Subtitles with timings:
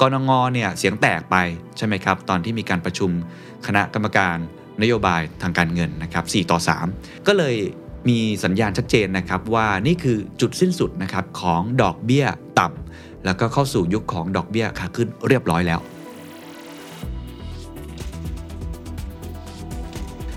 [0.00, 1.36] กรงงเนี่ยเสียงแตกไป
[1.76, 3.10] ใช่ไหมครับตอนที่มีการประชุม
[3.66, 4.36] คณะกรรมการ
[4.82, 6.58] นโยบายทางการเงินนะครับ4ต่อ
[6.92, 7.56] 3 ก็เลย
[8.08, 12.26] มีสัญญาณชัดเจนนะครับว่านี่คือจุดสิ้นสุดนะครับของดอกเบี้ย
[12.58, 15.80] ต่ำแล้วก็เข้าสู่ยุคของดอกเบี้ยขาขึ้นเรียบร้อยแล้ว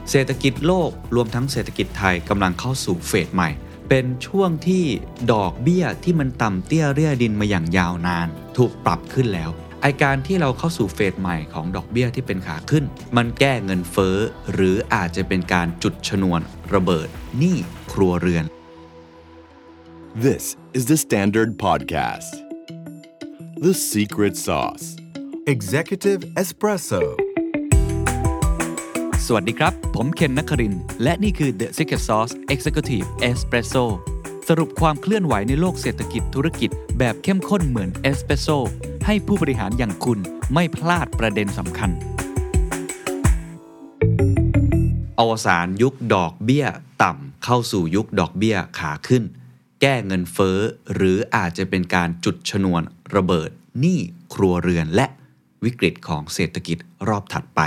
[0.09, 3.49] เศรษฐกิจโลกรวมทั้งเศรษฐกิจไทยกำลังเข้าสู่เฟสใหม่
[3.89, 4.85] เป็นช่วงที่
[5.33, 8.27] ดอกเบี้ยที่มันต่ำเตี้ยเรียดินมาอย่างยาวนาน
[8.57, 9.49] ถูกปรับขึ้นแล้ว
[9.81, 12.83] ไอการที่เราเข้าสู่เฟสใหม่ของดอกเบี้ยที่เป็นขาขึ้น
[13.17, 14.17] มันแก้เงินเฟ้อ
[14.53, 16.41] หรืออาจจะเป็นการจุดชนวน
[16.73, 17.57] ระเบิดหนี้
[17.93, 18.45] ครัวเรือน
[20.25, 20.43] This
[20.77, 22.31] is the Standard Podcast
[23.65, 24.85] The Secret Sauce
[25.53, 27.03] Executive Espresso
[29.27, 30.73] สวัสดีครับ ผมเคนนักคริน
[31.03, 33.85] และนี่คือ The Secret Sauce Executive Espresso
[34.47, 38.47] สรุปความเคลื่อนไหวในโลกเศรษฐกิจธุรกิจ แบบเข้มข้นเหมือนเอสเปรสโซ
[39.05, 40.19] ให้ผู้บริหารอย่างคุณ
[40.53, 41.89] ไม่พลาดประเด็นสำคัญ
[45.19, 46.65] อวสานยุคดอกเบี้ย
[47.03, 49.23] ต่ำเข้าสู่ยุคดอกเบี้ยขาขึ้น
[49.81, 50.57] แก้เงินเฟ้อ
[50.93, 52.81] หรืออาจจะเป็นการจุดชนวน
[53.15, 53.99] ระเบิดหนี้
[54.33, 55.07] ครัวเรือนและ
[55.63, 57.61] วิกฤตของเศรษฐกิจรอบถัดไป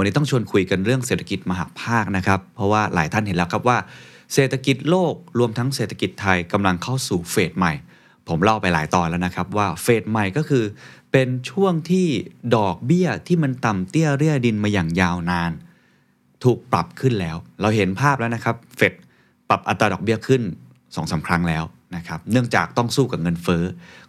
[0.00, 3.78] ันนี้ต้องชวนคุยกันเรื่องเศรษฐกิจมหาภาคนะครับ เพราะว่าหลายท่านเห็นแล้วครับว่า
[4.34, 7.72] เศรษฐกิจโลกรวมทั้งเศรษฐกิจไทยกำลังเข้าสู่เฟสใหม่
[8.28, 10.64] ผมเล่าไปหลายตอนแล้วนะครับว่าเฟสใหม่ก็คือ
[11.12, 12.06] เป็นช่วงที่
[12.56, 15.52] ดอกเบี้ยที่มันต่ำเตี้ยเรียดินมาอย่างยาวนาน
[16.44, 18.92] ถูกปรับขึ้นแล้ว เราเห็นภาพแล้วนะครับเฟด
[19.48, 21.64] ปรับอัตราดอกเบี้ยขึ้น2อสาครั้งแล้ว
[21.96, 23.62] นะครับเนื่องจากต้องสู้กับเงินเฟ้อ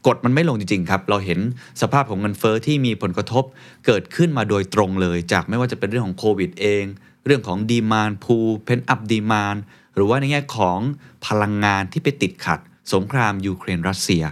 [0.08, 1.40] กดมันไม่ลงจริงๆครับเราเห็น
[1.82, 3.44] สภาพของเงินเฟ้อที่มีผลกระทบ
[3.86, 6.84] เกิดขึ้นมาโดยตรงเลย จากไม่ว่าจะเป็นเรื่องของโควิดเอง
[7.26, 9.56] เรื่องของดีมานพูเพนอัพดีมาน
[9.96, 10.80] หรือว่าในแง่ของ
[11.28, 12.60] พลังงานที่ไปติดขัด
[12.94, 14.24] สงครามยูเครนรัสเซีย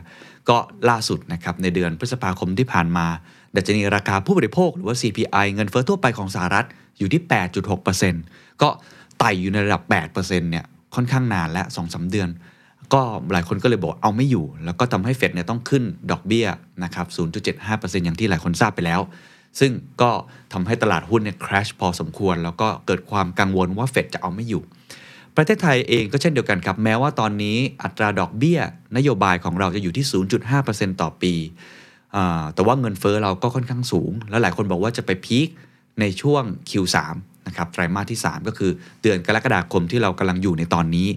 [0.50, 0.58] ก็
[0.90, 3.08] ล่าสุดนะครับในเดือนพฤษภาคมที่ผ่านมา
[3.56, 6.66] ดัชนีราคาผู้บริโภคหรือว่า CPI เงินเฟ้อทั่วไปของสหรัฐ
[6.98, 7.22] อยู่ที่
[7.92, 8.70] 8.6%ก็
[9.20, 12.30] ไต่อยู่ในระดับ 8%เนี่ยค่อนข้างนานและ2สเดือน
[12.94, 16.48] ก็หลายคนก็เลยบอกเอาไม่อยู่ แล้วก็ทำให้เฟดเนี่ยต้องขึ้นดอกเบี้ย
[16.84, 17.08] นะครับ
[17.56, 19.02] 0.75%อย่างที่หลายคนทราบไปแล้ว
[19.60, 19.72] ซึ่ง
[20.02, 20.12] ก็
[20.54, 24.64] ทำให้ตลาดหุ้นเนี่ยคราชพอสมควร แล้วก็เกิดความกังวลว่าเฟดจะเอาไม่อยู่
[25.36, 28.60] ประเทศไทยเองก็เช่นเดียวกันครับ แม้ว่าตอนนี้อัตราดอกเบี้ย
[28.98, 30.06] นโยบายของเราจะอยู่ที่
[30.54, 31.34] 0.5%ต่อปี
[32.54, 35.48] แต่ว่าเงินเฟอ้อเราก็ค่อนข้างสูง แล้วหลายคนบอกว่าจะไปพีค
[36.00, 36.98] ในช่วง Q3
[37.48, 38.72] นะครับไตรมาสที่ 3 ก็คือ
[39.02, 41.08] เดือนกรกฎาคมที่เรากำลังอยู่ในตอนนี้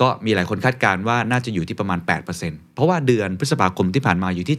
[0.00, 1.98] ก็มีหลายคนคาดการณ์ว่าน่าจะอยู่ที่ประมาณ
[2.36, 4.58] 8%เพราะว่าเดือนพฤษภาคมที่ผ่านมาอยู่ที่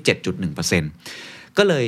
[0.78, 1.86] 7.1%ก็เลย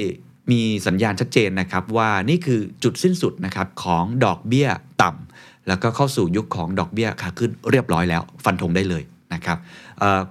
[0.52, 4.68] มีสัญญาณชัดเจนนะครับว่านี่คือจุดสิ้นสุดนะครับของดอกเบี้ย
[5.02, 9.04] ต่ำแล้วก็เข้าสู่ยุคของดอกเบี้ยขาขึ้นเรียบร้อยแล้ว ฟันธงได้เลย
[9.34, 9.58] นะครับ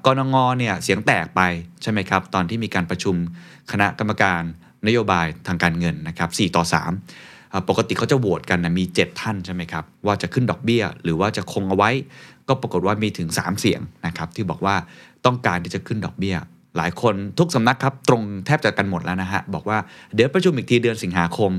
[0.04, 1.41] กรงงเนี่ยเสียงแตกไป
[1.82, 3.14] ใช่ไหมครับ ตอนที่มีการประชุม
[3.70, 4.42] คณะกรรมการ
[4.86, 11.90] นโยบายทางการเงินนะครับ4ต่อ 3 ปกติเขาจะโหวตกันนะมี 7 ท่านใช่ไหมครับ ว่าจะขึ้นดอกเบี้ย หรือว่าจะคงเอาไว้
[12.48, 14.74] ก็ปรากฏว่ามีถึง 3 เสียงนะครับที่บอกว่า
[15.26, 16.36] ต้องการที่จะขึ้นดอกเบี้ย
[16.76, 19.78] หลายคนทุกสำนักครับตรงแทบจะกันหมดแล้วนะฮะบอกว่า
[20.14, 21.50] เดี๋ยวประชุมอีกทีเดือนสิงหาคม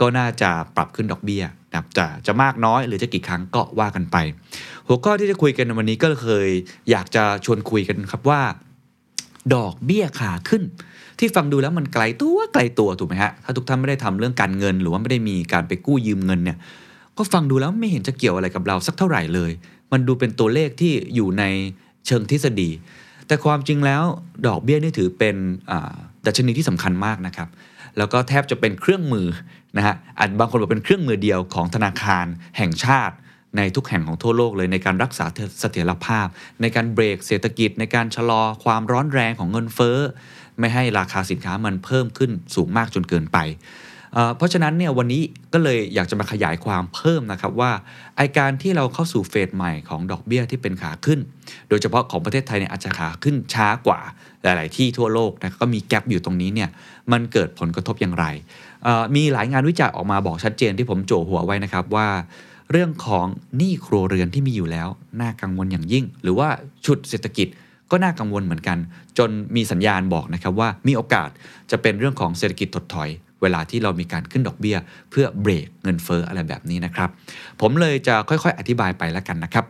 [0.00, 4.16] ก็น่าจะปรับขึ้นดอกเบี้ยนะจะจะมากน้อยหรือจะกี่ครั้งก็ว่ากันไป
[4.86, 6.48] หัวข้อที่จะคุยกันในวันนี้ก็เคย
[6.90, 8.40] อยากจะชวนคุยกันครับว่า
[9.54, 10.62] ดอกเบี้ยขาขึ้น
[11.20, 16.58] ที่ฟังดูแล้วมันไกลตัวไกลตัวถูกไหมฮะถ้าทุกท่านไม่ได้ทำเรื่องการเงิน หรือว่าไม่ได้มีการไปกู้ยืมเงินเนี่ย
[17.16, 19.50] ก็ฟังดูแล้วไม่เห็นจะเกี่ยวอะไรกับเราสักเท่าไหร่เลย
[19.92, 21.44] มันดูเป็นตัวเลขที่อยู่ใน
[22.06, 22.70] เชิงทฤษฎี
[23.26, 24.02] แต่ความจริงแล้ว
[24.46, 25.36] ดอกเบี้ยนี่ถือเป็น
[26.26, 27.48] ดัชนีที่สำคัญมากนะครับ
[27.98, 29.26] แล้วก็แทบจะเป็นเครื่องมือ
[29.76, 32.26] นะฮะอาจบางคนบอกเป็นเครื่องมือเดียวของธนาคาร
[32.58, 33.14] แห่งชาติ
[33.56, 35.26] ในทุกแห่งของทั่วโลกเลยในการรักษา
[35.60, 36.26] เสถียรภาพ
[36.60, 39.98] ในการเบรกเศรษฐกิจ ในการชะลอความร้อนแรงของเงินเฟ้อ
[40.58, 43.38] ไม่ให้ราคาสินค้ามันเพิ่มขึ้นสูงมากจนเกินไป
[44.36, 45.22] เพราะฉะนั้นเนี่ยวันนี้
[45.52, 47.72] ก็เลยอยากจะมาขยายความเพิ่มนะครับว่า
[48.16, 51.20] ไอการที่เราเข้าสู่เฟสใหม่ของดอกเบี้ยที่เป็นขาขึ้น
[51.68, 54.00] โดยเฉพาะของประเทศไทยเนี่ยอาจจะขาขึ้นช้ากว่า
[54.42, 56.70] หลาย ๆ ที่ทั่วโลกนะก็มีแกลบอยู่ตรงนี้เนี่ย
[57.12, 58.24] มันเกิดผลกระทบอย่างไร
[59.16, 62.08] มีหลายงานวิจัยออกมาบอกชัดเจนที่ผมโจหัวไว้นะครับว่า
[62.70, 63.26] เรื่องของ
[63.56, 64.88] หนี้ครัวเรือนที่มีอยู่แล้ว
[65.20, 66.48] น่ากังวลอย่างยิ่ง หรือว่า
[66.86, 67.48] ชุดเศรษฐกิจ
[67.90, 68.78] ก็น่ากังวลเหมือนกัน
[69.18, 71.30] จนมีสัญญาณบอกนะครับว่ามีโอกาส
[71.70, 73.10] จะเป็นเรื่องของเศรษฐกิจถดถอย
[73.42, 74.76] เวลาที่เรามีการขึ้นดอกเบี้ย
[75.10, 77.08] เพื่อเบรกเงินเฟ้ออะไรแบบนี้นะครับ
[77.60, 79.64] ผมเลยจะค่อยๆ อธิบายไปแล้วกันนะครับ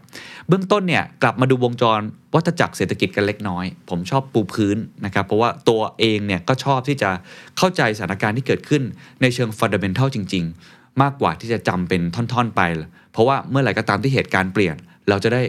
[0.49, 2.01] เบื้องต้นเนี่ยกลับมาดูวงจร
[2.35, 7.11] วัฏจักรเศรษฐกิจกันเล็กน้อย ผมชอบปูพื้นนะครับ เพราะว่าตัวเองเนี่ยก็ชอบที่จะ
[7.59, 8.83] เข้าใจสถานการณ์ที่เกิดขึ้น
[9.23, 12.63] ในเชิง fundamental จริง ๆ มากกว่าที่จะจำเป็นท่อนๆไป
[13.13, 14.77] เพราะว่าเมื่อไหร่ก็ตามที่เหตุการณ์เปลี่ยน
[15.09, 15.43] เราจะได้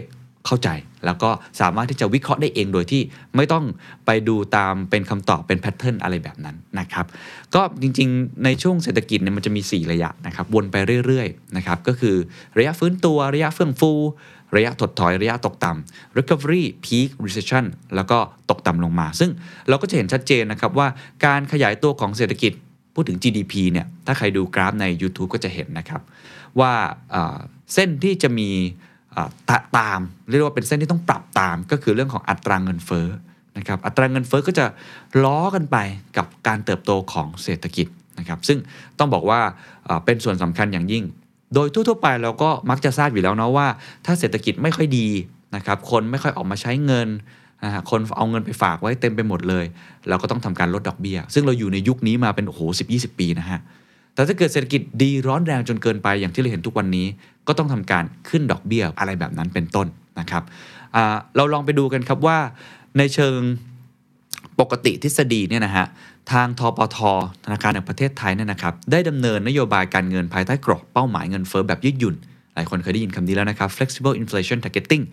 [0.46, 0.68] เข้าใจ
[1.06, 1.30] แล้วก็
[1.60, 3.02] สามารถที่จะวิเคราะห์ได้เองโดยที่
[3.36, 3.64] ไม่ต้อง
[4.06, 7.06] ไปดูตามเป็นคำตอบเป็น pattern อะไรแบบนั้นนะครับ
[7.54, 12.16] ก็จริงๆ ในช่วงเศรษฐกิจเนี่ยมันจะมี 4 ระยะนะครับ วนไปเรื่อยๆนะครับก็คือ
[12.58, 13.92] ระยะฟื้นตัวระยะเฟื่องฟู
[14.56, 17.64] ระยะถดถอยระยะตกต่ำ recovery peak recession
[17.96, 18.18] แล้วก็
[18.50, 19.30] ตกต่ำลงมา ซึ่ง
[19.68, 20.88] เราก็จะเห็นชัดเจนนะครับว่า
[21.26, 22.52] การขยายตัวของเศรษฐกิจ
[22.94, 26.02] พูดถึง GDP เนี่ยถ้าใครดูกราฟใน YouTube ก็จะเห็นนะครับ
[26.60, 26.72] ว่า
[27.74, 28.50] เส้นที่จะมี
[29.50, 33.06] ตตาม เรียกว่าเป็นเส้นที่ต้องปรับตาม ก็คือเรื่องของอัตราเงินเฟ้อ
[33.58, 34.66] นะครับอัตราเงินเฟ้อก็จะ
[35.24, 35.76] ล้อกันไป
[36.16, 37.86] กับการเติบโตของเศรษฐกิจ
[38.18, 38.58] นะครับ ซึ่ง
[38.98, 39.40] ต้องบอกว่า
[40.04, 41.04] เป็นส่วนสำคัญอย่างยิ่ง
[41.54, 43.68] โดยทั่วๆไปเราก็มักจะทราบอยู่แล้วเนาะว่า
[44.06, 45.08] ถ้าเศรษฐกิจไม่ค่อยดี
[45.56, 47.08] นะครับคนไม่ค่อยออกมาใช้เงิน
[47.90, 49.64] คนเอาเงินไปฝากไว้เต็มไปหมดเลย
[50.08, 53.60] เราก็ต้องทำการลดดอกเบี้ย ซึ่งเราอยู่ในยุคนี้มาเป็นโอ้โหสิบยีปีนะฮะ
[54.14, 57.06] แต่ถ้าเกิดเศรษฐกิจดีร้อนแรงจนเกินไปอย่างที่เราเห็นทุกวันนี้
[57.46, 59.86] ก็ต้องทำการขึ้นดอกเบี้ยอะไรแบบนั้นเป็นต้น
[60.20, 60.42] นะครับ
[61.36, 62.38] เราลองไปดูกันครับว่า
[62.98, 63.38] ในเชิง
[64.60, 65.86] ปกติทฤษฎีเนี่ยนะฮะ
[66.32, 66.98] ทางทปท
[67.44, 72.16] ธนาคารแห่งประเทศไทยเนี่ยนะครับได้ดำเนินนโยบายการเงินภายใต้กรอบเป้าหมายเงินเฟ้อแบบยืดหยุ่น
[72.54, 75.04] หลายคนเคยได้ยินคำนี้แล้วนะครับ flexible inflation targeting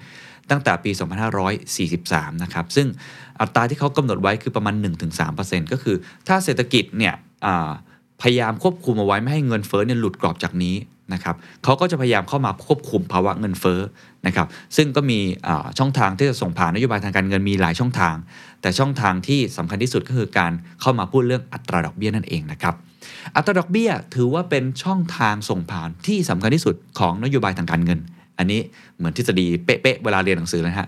[0.51, 0.91] ตั้งแต่ปี
[1.67, 2.87] 2543 นะครับ ซึ่ง
[3.41, 4.75] อัตราที่เขากำหนดไว้คือประมาณ
[5.23, 5.95] 1-3%ก็คือ
[6.27, 7.13] ถ้าเศรษฐกิจเนี่ย
[8.21, 10.75] พยายามควบคุมเอาไว้ไม่ให้เงินเฟ้อเนี่ยหลุดกรอบจากนี้
[11.13, 13.79] นะครับเขาก็จะพยายามเข้ามาควบคุมภาวะเงินเฟ้อ
[14.27, 15.19] นะครับ ซึ่งก็มี
[15.79, 18.15] ช่องทางที่จะส่งผ่านนโยบายทางการเงินมีหลายช่องทาง
[18.61, 20.51] แต่ช่องทางที่สำคัญที่สุดก็คือการ
[20.81, 22.75] เข้ามาพูดเรื่องอัตราดอกเบี้ยนั่นเองนะครับ
[23.35, 27.99] อัตราดอกเบี้ยถือว่าเป็นช่องทางส่งผ่านที่สำคัญที่สุดของนโยบายทางการเงิน
[28.39, 28.59] อันนี้
[28.97, 30.87] เหมือนทฤษฎีเป๊ะๆเวลาเรียนหนังสือเลยนะฮะ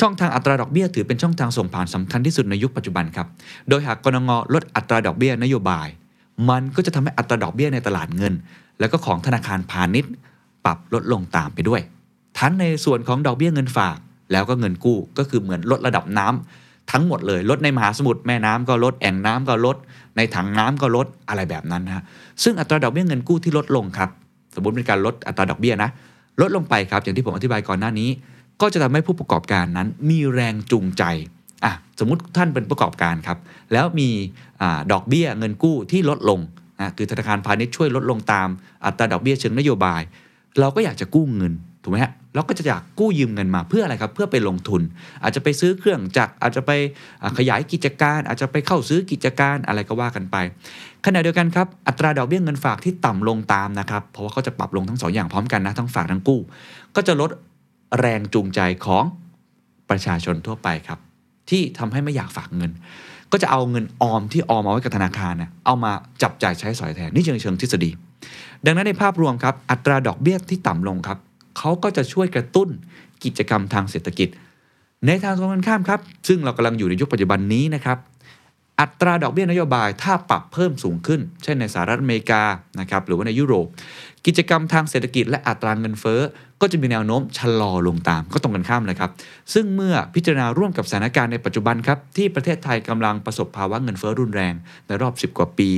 [0.00, 3.26] ช่องทางอัตราดอกเบี้ยถือเป็นช่องทางส่งผ่านสำคัญที่สุดในยุคปัจจุบันครับ
[3.68, 5.88] โดยหากกรงลดอัตราดอกเบี้ยนโยบาย
[6.50, 8.34] มันก็จะทำให้อัตราดอกเบี้ยในตลาดเงิน
[8.80, 10.12] แล้วก็ของธนาคารพาณิชย์
[10.64, 11.80] ปรับลดลงตามไปด้วย
[12.38, 13.98] ทั้งในส่วนของดอกเบี้ยเงินฝาก
[14.32, 19.76] แล้วก็เงินกู้ก็คือเหมือนลดระดับน้ำทั้งหมดเลยลดในมหาสมุทรแม่น้ำก็ลดแอ่งน้ำก็ลด
[20.16, 22.04] ในถังน้ำก็ลดอะไรแบบนั้นนะฮะ
[22.42, 24.10] ซึ่งอัตราดอกเบี้ยเงินกู้ที่ลดลงครับ
[24.54, 25.90] สมมติเป็นการลดอัตราดอกเบี้ยนะ
[26.40, 28.10] ลดลงไปครับอย่างที่ผมอธิบายก่อนหน้านี้
[28.60, 31.04] ก็จะทำให้ผู้ประกอบการนั้นมีแรงจูงใจ
[31.64, 33.38] อะสมมุติท่านเป็นประกอบการครับ
[33.72, 34.08] แล้วมี
[34.62, 36.40] อดอกเบี้ยเงินกู้ที่ลดลง
[36.80, 38.48] อะคือธนาคารพาณิชย์ช่วยลดลงตาม
[38.84, 40.02] อัตราดอกเบี้ยเชิงนโยบาย
[40.60, 44.82] เราก็อยากจะกู้เงิน ถูกไหมฮะเราก็จะอยากกู้ยืมเงินมาเพื่ออะไรครับ เพื่อไปลงทุน
[45.22, 46.70] อาจจะไปซื้อเครื่องจักรอาจจะไป
[47.38, 50.36] ขยายกิจการ อาจจะไปเข้าซื้อกิจการอะไรก็ว่ากันไป
[51.06, 56.40] ขณะเดียวกันครับอัตราดอกเบี้ยเงินฝากที่ต่ำลงตามนะครับเพราะว่าเขาจะปรับลงทั้งสองอย่างพร้อมกันนะทั้งฝากทั้งกู้
[56.96, 57.30] ก็จะลด
[57.98, 59.04] แรงจูงใจของ
[59.90, 60.98] ประชาชนทั่วไปครับ
[61.50, 62.70] ที่ทำให้ไม่อยากฝากเงิน
[63.32, 65.92] ก็จะเอาเงินออมที่ออมเอาไว้กับธนาคารนะเอามา
[66.22, 67.90] จับจ่ายใช้สอยแทนนี่เชิงเชิงทฤษฎี
[68.66, 71.18] ดังนั้นในภาพรวมครับอัตราดอกเบี้ยที่ต่ำลงครับ
[71.60, 72.68] เขาก็จะช่วยกระตุ้น
[73.24, 74.28] กิจกรรมทางเศรษฐกิจ
[75.06, 77.98] ในทางตรงกันข้ามครับ ซึ่งเรากำลังอยู่ในยุคปัจจุบันนี้นะครับ
[78.80, 82.42] อัตราดอกเบี้ยนโยบายถ้าปรับเพิ่มสูงขึ้น เช่นในสหรัฐอเมริกา
[82.80, 83.66] นะครับหรือว่าในยุโรป
[84.26, 86.20] กิจกรรมทางเศรษฐกิจและอัตราเงินเฟ้อ
[86.60, 89.10] ก็จะมีแนวโน้มชะลอลงตามก็ตรงกันข้ามเลยครับ
[89.54, 94.54] ซึ่งเมื่อพิจารณาร่วมกับสถานการณ์ในปัจจุบันครับที่ประเทศไทยกำลังประสบภาวะเงินเฟ้อรุนแรง
[94.86, 95.70] ในรอบ 10 กว่าปี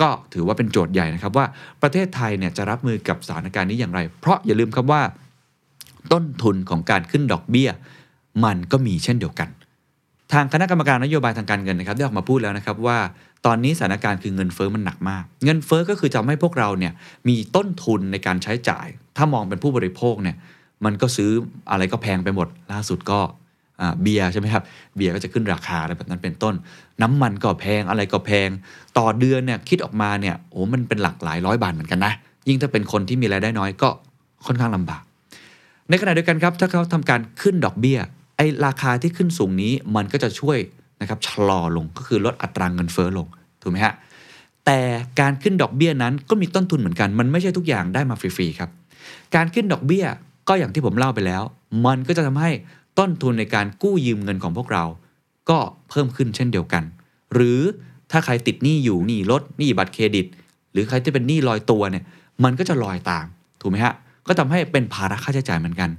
[0.00, 1.46] ก็ถือว่าเป็นโจทย์ใหญ่นะครับว่า
[1.82, 5.02] ประเทศไทยเนี่ยจะรับมือกับสถานการณ์นี้อย่างไร เพราะอย่าลืมครับว่า
[6.12, 7.70] ต้นทุนของการขึ้นดอกเบี้ย
[8.44, 9.48] มันก็มีเช่นเดียวกัน
[10.32, 12.98] ทางคณะกรรมการนโยบายทางการเงินนะครับได้ออกมาพูดแล้วนะครับว่า
[13.46, 16.92] ตอนนี้สถานการณ์คือเงินเฟ้อมันหนักมาก เงินเฟ้อก็คือทำให้พวกเราเนี่ย
[17.28, 20.36] มีต้นทุนในการใช้จ่าย ถ้ามองเป็นผู้บริโภคเนี่ย
[20.84, 21.30] มันก็ซื้อ
[21.70, 23.20] อะไรก็แพงไปหมดล่าสุดก็
[24.02, 24.62] เบียร์ใช่ไหมครับ
[24.96, 26.54] เบียร์ก็จะขึ้นราคาอะไรแบบนั้นเป็นต้น
[27.02, 28.48] น้ำมันก็แพงอะไรก็แพง
[28.98, 32.12] ต่อเดือนเนี่ยคิดออกมาเนี่ยโอ้มันเป็นหลักหลายร้อยบาทเหมือนกันนะ
[32.48, 33.88] ยิ่งถ้าเป็นคนที่มีรายได้น้อยก็
[34.46, 35.02] ค่อนข้างลำบาก
[35.88, 37.98] ในขณะเดียวกันครับ ถ้าเขาทำการขึ้นดอกเบี้ย
[38.36, 40.58] ไอ้ราคาที่ขึ้นสูงนี้มันก็จะช่วย
[41.00, 43.26] นะครับชะลอลงก็คือลดอัตราเงินเฟ้อลง
[43.62, 43.94] ถูกไหมฮะ
[44.66, 44.80] แต่
[45.20, 48.70] การขึ้นดอกเบี้ยนั้นก็มีต้นทุนเหมือนกัน มันไม่ใช่ทุกอย่างได้มาฟรีๆครับ
[49.34, 50.04] การขึ้นดอกเบี้ย
[50.48, 51.42] ก็อย่างที่ผมเล่าไปแล้ว
[51.86, 52.50] มันก็จะทำให้
[52.98, 54.84] ต้นทุนในการกู้ยืมเงินของพวกเรา
[55.50, 56.82] ก็เพิ่มขึ้นเช่นเดียวกัน
[57.34, 57.60] หรือ
[58.10, 60.26] ถ้าใครติดหนี้อยู่หนี้รถหนี้บัตรเครดิต
[60.72, 62.04] หรือใครที่เป็นหนี้ลอยตัวเนี่ย
[62.44, 63.26] มันก็จะลอยตาม
[63.60, 63.94] ถูกไหมฮะ
[64.26, 65.90] ก็ทำให้เป็นภาระค่าใช้จ่ายเหมือนกัน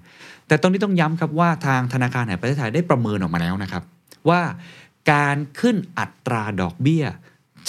[0.48, 3.84] แต่ตรงนี้ต้องย้ำครับว่าทางธนาคารแห่งประเทศไทยได้ประเมินออกมาแล้วนะครับ
[4.30, 4.42] ว่า
[5.12, 7.06] การขึ้นอัตราดอกเบี้ย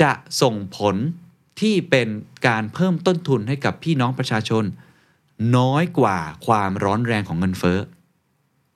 [0.01, 0.97] จะส่งผล
[1.61, 2.09] ที่เป็น
[2.47, 4.65] การเพิ่มต้นทุนให้กับพี่น้องประชาชน
[5.57, 7.79] น้อยกว่าความร้อนแรงของเงินเฟ้อ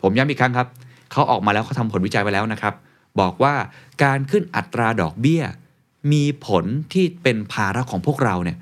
[0.02, 0.68] ผมย้ำอีกครั้งครับ
[1.12, 2.74] เขาออกมาแล้วเขาทำผลวิจัยไปแล้วนะครับ
[3.20, 3.54] บอกว่า
[4.04, 5.42] การขึ้นอัตราดอกเบี้ย
[6.12, 8.58] มีผลที่เป็นภาระของพวกเราเนี่ย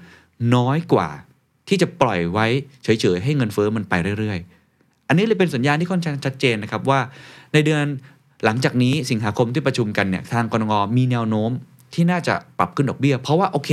[0.54, 1.08] น้อยกว่า
[1.68, 2.46] ที่จะปล่อยไว้
[2.84, 7.00] เฉยๆ ให้เงินเฟ้อมันไปเรื่อยๆ อันนี้เลยเป็นสัญญาณที่ค่อนข้างชัดเจนนะครับว่า
[7.52, 7.84] ในเดือน
[8.44, 11.50] หลังจากนี้สิงหาคมที่ประชุมกันเนี่ยทางกรงมีแนวโน้ม
[11.94, 13.70] ที่น่าจะปรับขึ้นดอกเบี้ย เพราะว่าโอเค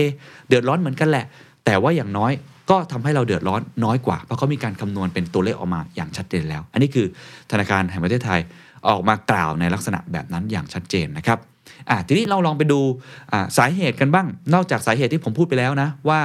[0.48, 1.26] เดือดร้อนเหมือนกันแหละ
[1.66, 2.32] แต่ว่าอย่างน้อย
[2.70, 7.08] ก็ทำให้เราเดือดร้อนน้อยกว่า เพราะเขามีการคำนวณเป็นตัวเลขออกมาอย่างชัดเจนแล้ว อันนี้คือ
[7.52, 8.40] ธนาคารแห่งประเทศไทย
[8.88, 11.40] ออกมากล่าวในลักษณะแบบนั้นอย่างชัดเจนนะครับ
[11.90, 12.80] อะทีนี้เราลองไปดู
[13.58, 16.20] สาเหตุกันบ้าง นอกจากสาเหตุที่ผมพูดไปแล้วนะว่า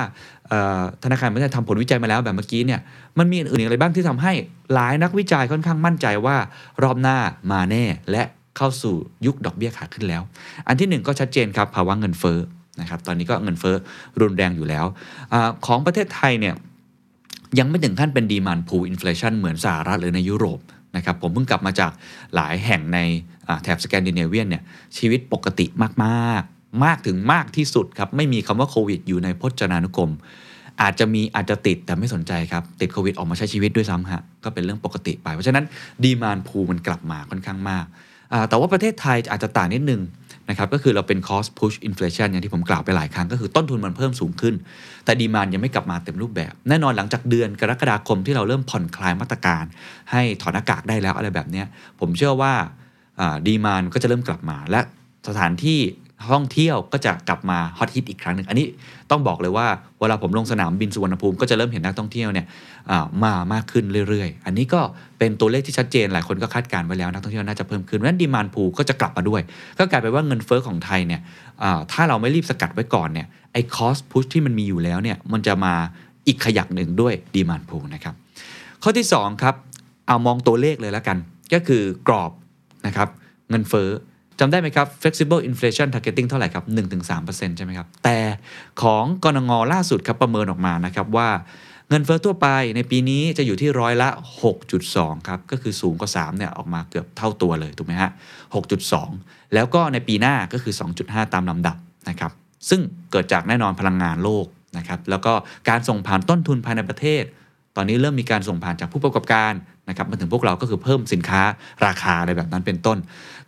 [1.05, 2.81] ธนาคารแห่ไทยทำผลวิจัยมาแล้วแบบเมื่อกี้เนี่ย
[3.19, 4.33] มันมีอื่นๆอะไรบ้างที่ทำให้
[4.75, 6.37] หลายนักวิจัยค่อนข้างมั่นใจว่า
[6.83, 7.19] รอบหน้า
[7.53, 8.23] มาแน่และ
[8.57, 8.95] เข้าสู่
[9.27, 10.23] ยุคดอกเบี้ยขาขึ้นแล้ว
[10.69, 12.39] อันที่หนึ่งก็ชัดเจนครับภาวะเงินเฟ้อ
[12.81, 13.77] นะครับตอนนี้ก็เงินเฟ้อ
[14.21, 14.85] รุนแรงอยู่แล้ว
[15.33, 15.35] อ
[15.67, 16.55] ของประเทศไทยเนี่ย
[17.59, 20.61] ยังไม่ถึงขั้นเป็นดีมันพูอินฟลชันเหมือนสหรัฐหรือในยุโรป
[20.97, 21.93] นะครับผมเพิ่งกลับมาจาก
[22.35, 22.99] หลายแห่งใน
[23.63, 24.63] แถบสแกนดิเนเวียนเนี่ย
[24.99, 25.67] ชีวิตปกติ
[26.05, 30.13] มากๆมากถึงมากที่สุดครับ ไม่มีคำว่าโควิดอยู่ในพจนานุกรม
[30.83, 35.65] อาจจะมีอาจจะติดแต่ไม่สนใจครับ ติดโควิดออกมาใช้ชีวิตด้วยซ้ำฮะก็เป็นเรื่องปกติไป เพราะฉะนั้น
[36.05, 37.85] demand พูมันกลับมาค่อนข้างมาก
[38.49, 40.01] แต่ว่าประเทศไทยอาจจะต่างนิดนึง
[40.53, 44.55] นะครับก็คือเราเป็น cost push inflation อย่างที่ผมกล่าวไปหลายครั้ง ก็คือต้นทุนมันเพิ่มสูงขึ้น
[45.05, 49.65] แต่ demand ยังไม่กลับมาเต็มรูปแบบ แน่นอนหลังจากเดือนกรกฎาคมที่เราเริ่มผ่อนคลายมาตรการ
[50.11, 51.63] ให้ถอดหน้ากากได้แล้วอะไรแบบนี้
[52.01, 52.53] ผมเชื่อว่า
[53.47, 54.81] demand ก็จะเริ่มกลับมาและ
[55.29, 55.81] สถานที่
[56.31, 58.67] ท่องเที่ยวก็จะกลับมาฮอตฮิตอีกครั้งหนึ่งอันนี้
[59.11, 59.67] ต้องบอกเลยว่า
[60.01, 62.47] เวลาผมลงสนามบินสุวรรณภูมิก็จะเริ่มเห็นนักท่องเที่ยวเนี่ย
[63.25, 64.81] มามากขึ้นเรื่อยๆ อันนี้ก็
[65.19, 69.41] เป็นตัวเลขที่ชัดเจนหลายคนก็คาดการณ์ไว้แล้วนักท่องเที่ยวน่าจะเพิ่มขึ้นเพราะฉะนั้นดีมานพูก็จะกลับมาด้วย
[69.79, 71.21] ก็กลายเป็นว่าเงินเฟ้อของไทยเนี่ย
[71.93, 75.75] ถ้าเราไม่รีบสกัดไว้ก่อนเนี่ยไอ้คอสพุชที่มันมีอยู่แล้วเนี่ยมันจะมา
[76.27, 78.15] อีกขยักหนึ่งด้วยดีมานพูนะครับ
[78.83, 79.55] ข้อที่2ครับ
[80.07, 81.17] เอามองตัวเลขเลยแล้วกัน
[81.55, 82.31] ก็คือกรอบ
[82.87, 83.09] นะครับ
[83.51, 83.89] เงินเฟ้อ
[84.45, 86.65] จำได้ไหมครับ flexible inflation targeting เท่าไหร่ครับ
[87.11, 88.19] 1-3%ใช่ไหมครับ แต่
[88.83, 91.29] ของกรงงล่าสุดครับประเมินออกมานะครับว่า
[91.89, 94.09] เงินเฟ้อทั่วไปในปีนี้จะอยู่ที่ร้อยละ
[94.69, 98.11] 6.2 ครับ ก็คือสูงกว่า 3 เนี่ย ออกมาเกือบเท่าตัวเลย ถูกไหมฮะ
[98.83, 101.77] 6.2 แล้วก็ในปีหน้าก็คือ 2.5 ตามลำดับ
[102.09, 102.33] นะครับ
[102.69, 102.81] ซึ่ง
[103.11, 104.47] เกิดจากแน่นอนพลังงานโลก
[104.79, 105.33] นะครับ แล้วก็
[105.69, 107.25] การส่งผ่านต้นทุนภายในประเทศ
[107.77, 109.53] ตอนนี้เริ่มมีการส่งผ่านจากผู้ประกอบการ
[109.89, 111.43] นะครับมาถึงพวกเราก็คือเพิ่มสินค้า
[111.87, 112.99] ราคาอะไรแบบนั้นเป็นต้น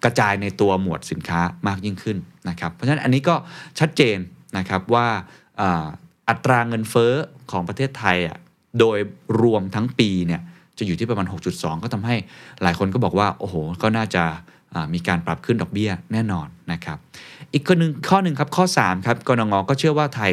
[0.05, 2.17] กระจายในตัวหมวดสินค้ามากยิ่งขึ้น
[2.49, 3.35] นะครับเพราะฉะนั้นอันนี้ก็
[3.81, 4.19] ชัดเจน
[4.59, 5.07] นะครับว่า
[6.29, 7.13] อัตราเงินเฟ้อ
[7.51, 8.39] ของประเทศไทยอะ
[8.81, 8.99] โดย
[9.43, 10.41] รวมทั้งปีเนี่ย
[10.79, 12.17] จะอยู่ที่ประมาณ 6.2 ก็ทำให้
[12.63, 14.25] หลายคนก็บอกว่า โอ้โห ก็น่าจะ
[14.95, 16.99] มีการปรับขึ้นดอกเบี้ยแน่นอนนะครับ
[17.55, 20.33] อีกข้อหนึ่งข้อหนึ่งครับข้อ3ครับกรงงก็เชื่อว่าไทย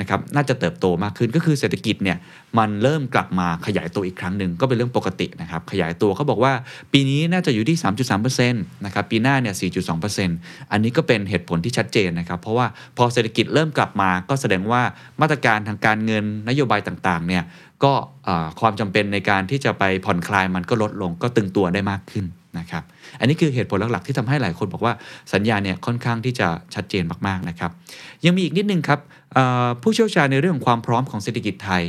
[0.00, 2.18] นะครับน่าจะเติบโตมากขึ้นก็คือเศรษฐกิจเนี่ย
[2.58, 6.52] มันเริ่มกลับมาขยายตัวอีกครั้งหนึ่งก็เป็นเรื่องปกตินะครับขยายตัวเขาบอกว่า
[6.92, 7.78] ปีนี้น่าจะอยู่ที่
[8.24, 9.54] 3.3%นะครับปีหน้าเนี่ย
[10.12, 14.82] 4.2%อันนี้ก็เป็นเหตุผลที่ชัดเจนนะครับเพราะว่าพอเศรษฐกิจเริ่มกลับมา ก็แสดงว่า
[15.20, 17.44] มาตรการทางการเงินนโยบายต่างๆเนี่ย
[17.84, 17.92] ก็
[18.60, 22.26] ความจำเป็นในการที่จะไปผ่อนคลายมันก็ลดลงก็ตึงตัวได้มากขึ้น
[22.58, 22.82] นะครับ
[23.20, 24.94] อันนี้คือเหตุผลหลักๆที่ทำให้หลายคนบอกว่า
[25.32, 27.70] สัญญาเนี่ยค่อนข้างที่จะชัดเจนมากๆนะครับ
[28.24, 29.00] ยังมีอีกนิดนึงครับ
[29.82, 31.82] ผู้เชี่ยวชาญในเรื่องของความพร้อมของเศรษฐกิจไทย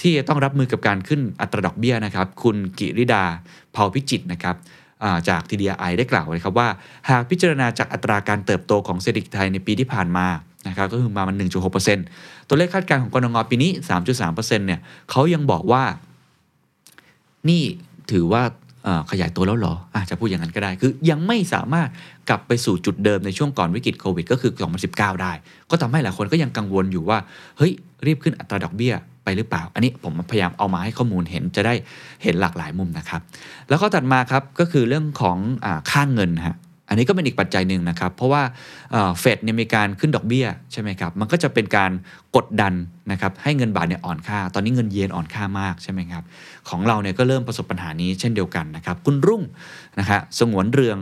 [0.00, 3.24] ที่จะต้องรับมือกับการขึ้นอัตราดอกเบี้ยนะครับ คุณกิริดา
[3.72, 4.56] เผาพิจิตนะครับ
[5.02, 6.68] อ่าจาก TDI ได้กล่าวไว้ครับว่า
[7.10, 10.26] หากพิจารณาจากอัตราการเติบโตของเศรษฐกิจไทยในปีที่ผ่านมา
[10.68, 11.36] นะครับก็คือประมาณ
[11.92, 13.70] 1.6%ตัวเลขคาดการณ์ของกรงงปีนี้
[14.18, 14.80] 3.3%เนี่ย
[15.10, 15.84] เขายังบอกว่า
[17.48, 17.62] นี่
[18.12, 18.42] ถือว่า
[19.10, 21.88] ขยายตัวแล้วหรออาจจะพูดอย่างนั้นก็ได้ คือยังไม่สามารถ
[22.28, 24.52] กลับไปสู่จุดเดิมในช่วงก่อนวิกฤตโควิดก็คือ
[24.86, 25.32] 2019 ได้
[25.70, 27.18] ก็ทำให้หลายคนก็ยังกังวลอยู่ว่า
[27.58, 27.72] เฮ้ย
[28.06, 31.74] รีบขึ้นอัตราดอกเบี้ยไปหรือเปล่า อันนี้ผมพยายามเอามาให้ข้อมูลเห็นจะได้
[32.22, 33.20] เห็นหลากหลายมุมนะครับ
[33.68, 36.56] แล้วก็ตัดมาครับก็คือเรื่องของอค่าเงินฮะ
[36.88, 38.42] อันนี้ก็เป็นอีกปัจจัยหนึ่งนะครับ เพราะว่า
[39.20, 41.90] เฟดเนี่ยมีการขึ้นดอกเบี้ยใช่ไหมครับ มันก็จะเป็นการ
[42.36, 42.74] กดดัน
[43.12, 46.22] นะครับให้เงินบาทเนี่ยอ่อนค่า ตอนนี้เงินเยนอ่อนค่ามากใช่ไหมครับ
[46.68, 49.42] ของเราเนี่ยก็เริ่มประสบปัญหานี้เช่นเดียวกันนะครับ คุณรุ่ง
[49.98, 50.98] นะฮะสงวนเรือง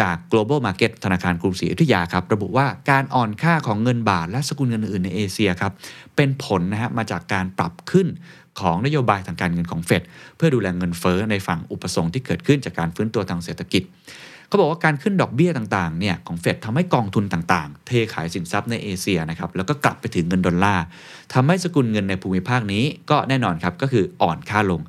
[0.00, 5.72] จาก global market ธนาคารกรุงศรีอยุธยาครับ ระบุว่าการอ่อนค่าของเงินบาทและสกุลเงินอื่นในเอเชียครับ
[6.16, 8.06] เป็นผลนะฮะมาจากการปรับขึ้น
[8.60, 10.02] ของนโยบายทางการเงินของเฟด
[10.36, 13.82] เพื่อดูแลเงินเฟ้อในฝั่งอุปสงค์ที่เกิดขึ้นจากการฟื้นตัวทางเศรษฐกิจ
[14.48, 20.84] เขาบอกว่าการขึ้นดอกเบี้ยต่างๆเนี่ยของเฟดทำให้กองทุนต่างๆ เทขายสินทรัพย์ในเอเชียนะครับแล้วก็กลับไปถึงเงินดอลลาร์
[21.34, 24.80] ทำให้สกุลเงินในภูมิภาคนี้ก็แน่นอนครับก็คืออ่อนค่าลง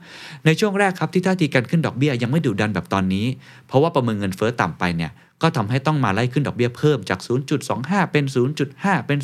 [0.45, 3.25] ในช่วงแรกครับที่ท่าทีการขึ้นดอกเบี้ยยังไม่ดุดันแบบตอนนี้
[3.67, 7.19] เพราะว่าประเมินเงินเฟ้อต่ำไปเนี่ย ก็ทำให้ต้องมาไล่ขึ้นดอกเบี้ยเพิ่มจาก
[7.65, 8.25] 0.25 เป็น
[8.65, 9.19] 0.5 เป็น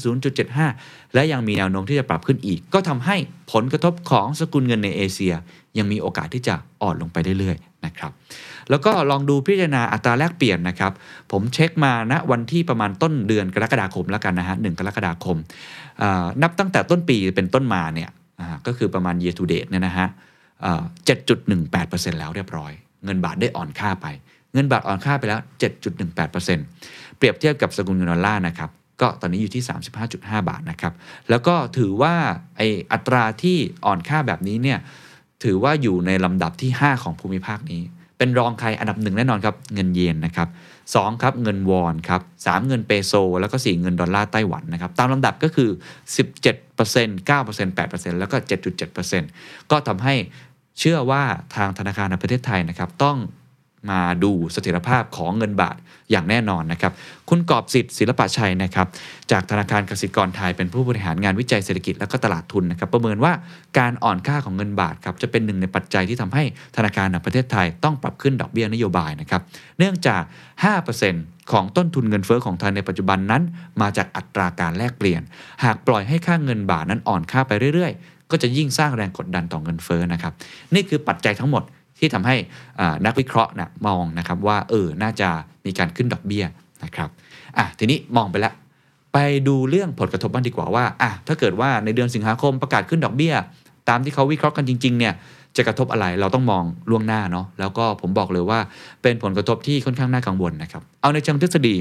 [0.54, 3.16] 0.75 และยังมีแนวโน้มที่จะปรับขึ้นอีก ก็ทำให้
[3.52, 5.34] ผลกระทบของสกุลเงินในเอเชีย
[5.78, 8.12] ยังมีโอกาสที่จะอ่อนลงไปเรื่อยๆนะครับ
[8.70, 10.92] แล้วก็ลองดูพิจารณาอัตราแลกเปลี่ยนนะครับ
[11.32, 15.38] ผมเช็คมาณวันที่ประมาณต้นเดือนกรกฎาคมแล้วกันนะฮะหกรกฎาคม
[16.42, 18.10] นับตั้งแต่ต้นปีเป็นต้นมาเนี่ย
[18.68, 20.08] ก็คือประมาณ year to date เนี่ยนะฮะ
[20.62, 20.84] เอ่อ
[21.52, 22.72] 7.18%แล้วเรียบร้อย
[23.04, 24.08] เงินบาทได้อ่อนค่าไป
[24.54, 25.42] เงินบาทอ่อนค่าไปแล้ว
[26.10, 28.70] 7.18%เปรียบเทียบกับสกุลเงินดอลลาร์นะครับ
[29.02, 29.64] ก็ตอนนี้อยู่ที่
[30.06, 30.94] 35.5 บาทนะครับ
[31.30, 32.16] แล้วก็ถือว่า
[32.58, 34.80] ไออัตราที่อ่อนค่าแบบนี้เนี่ย
[35.44, 37.82] ถือว่าอยู่ในลำดับที่ 5 ของภูมิภาคนี้
[38.18, 40.48] เป็นรองใครอันดับหนึ่งแน่นอนครับเงินเยนนะครับ
[40.96, 45.70] สองครับเงินวอนครับสามเงินเปโซ แล้วก็สี่เงินดอลลาร์ไต้หวันนะครับตามลำดับก็คือ
[46.34, 48.36] 17% 9% 8%แล้วก็
[49.04, 50.16] 7.7%ก็ทำให้
[50.80, 51.24] เชื่อว่า
[51.56, 53.18] ทางธนาคารในประเทศไทยนะครับต้อง
[53.90, 55.76] มาดูเสถียรภาพของเงินบาท
[56.12, 56.92] อย่างแน่นอนนะครับ
[57.30, 58.88] คุณกอบสิทธิ์ศิลปะชัยนะครับ
[59.32, 63.34] จากธนาคารกสิกรไทยเป็นผู้บริหารงานวิจัยเศรษฐกิจและก็ตลาดทุนนะครับ ประเมินว่า
[63.80, 66.44] การอ่อนค่าของเงินบาทครับจะเป็นหนึ่งในปัจจัยที่ทำให้
[66.76, 69.42] ธนาคารในประเทศไทยต้องปรับขึ้นดอกเบี้ยนโยบายนะครับ
[69.80, 70.24] เนื่องจาก
[70.88, 73.44] 5%ของต้นทุนเงินเฟ้อของไทยในปัจจุบันนั้น
[73.82, 75.22] มาจากอัตราการแลกเปลี่ยน
[75.64, 80.34] หากปล่อยให้ค่าเงินบาทนั้นอ่อนค่าไปเรื่อย ๆ ก็จะยิ่งสร้างแรงกดดันต่อเงินเฟ้อนะครับ
[80.74, 81.64] นี่คือปัจจัยทั้งหมด
[82.00, 82.36] ที่ทำให้
[83.06, 85.30] นักวิเคราะห์นะมองนะครับว่าเออน่าจะ
[85.66, 86.46] มีการขึ้นดอกเบี้ย
[86.84, 87.10] นะครับ
[87.58, 88.54] อะทีนี้มองไปแล้ว
[89.14, 93.34] ไปดูเรื่องผลกระทบบ้างดีกว่าว่าอะถ้าเกิดว่าในเดือนสิงหาคมประกาศขึ้นดอกเบี้ย
[93.90, 95.14] ตามที่เขาวิเคราะห์กันจริงๆเนี่ย
[95.58, 98.60] จะกระทบอะไรเราต้องมองล่วงหน้าเนาะแล้วก็ผมบอกเลยว่า
[99.02, 101.76] เป็นผลกระทบที่ค่อนข้างน่ากังวลนะครับ เอาในเชิงทฤษฎี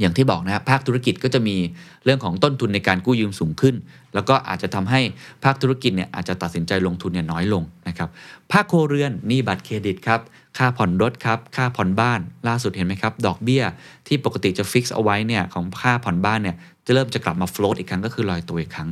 [0.00, 1.56] อย่างที่บอกนะภาคธุรกิจก็จะมี
[2.04, 3.74] เรื่องของต้นทุนในการกู้ยืมสูงขึ้น
[4.14, 5.00] แล้วก็อาจจะทำให้
[5.44, 8.08] ภาคธุรกิจเนี่ยอาจจะตัดสินใจลงทุนเนี่ยน้อยลงนะครับ
[8.52, 10.20] ภาคครัวเรือนนี้บัตรเครดิตครับ
[10.58, 13.62] ค่าผ่อนรถครับค่าผ่อนบ้าน ล่าสุดเห็นไหมครับ ดอกเบี้ย
[14.06, 18.88] ที่ปกติจะ fix เอาไว้เนี่ยของค่าผ่อนบ้านเนี่ยจะเริ่มจะกลับมา float อีกครั้งก็คือลอยตัวอีกครั้ง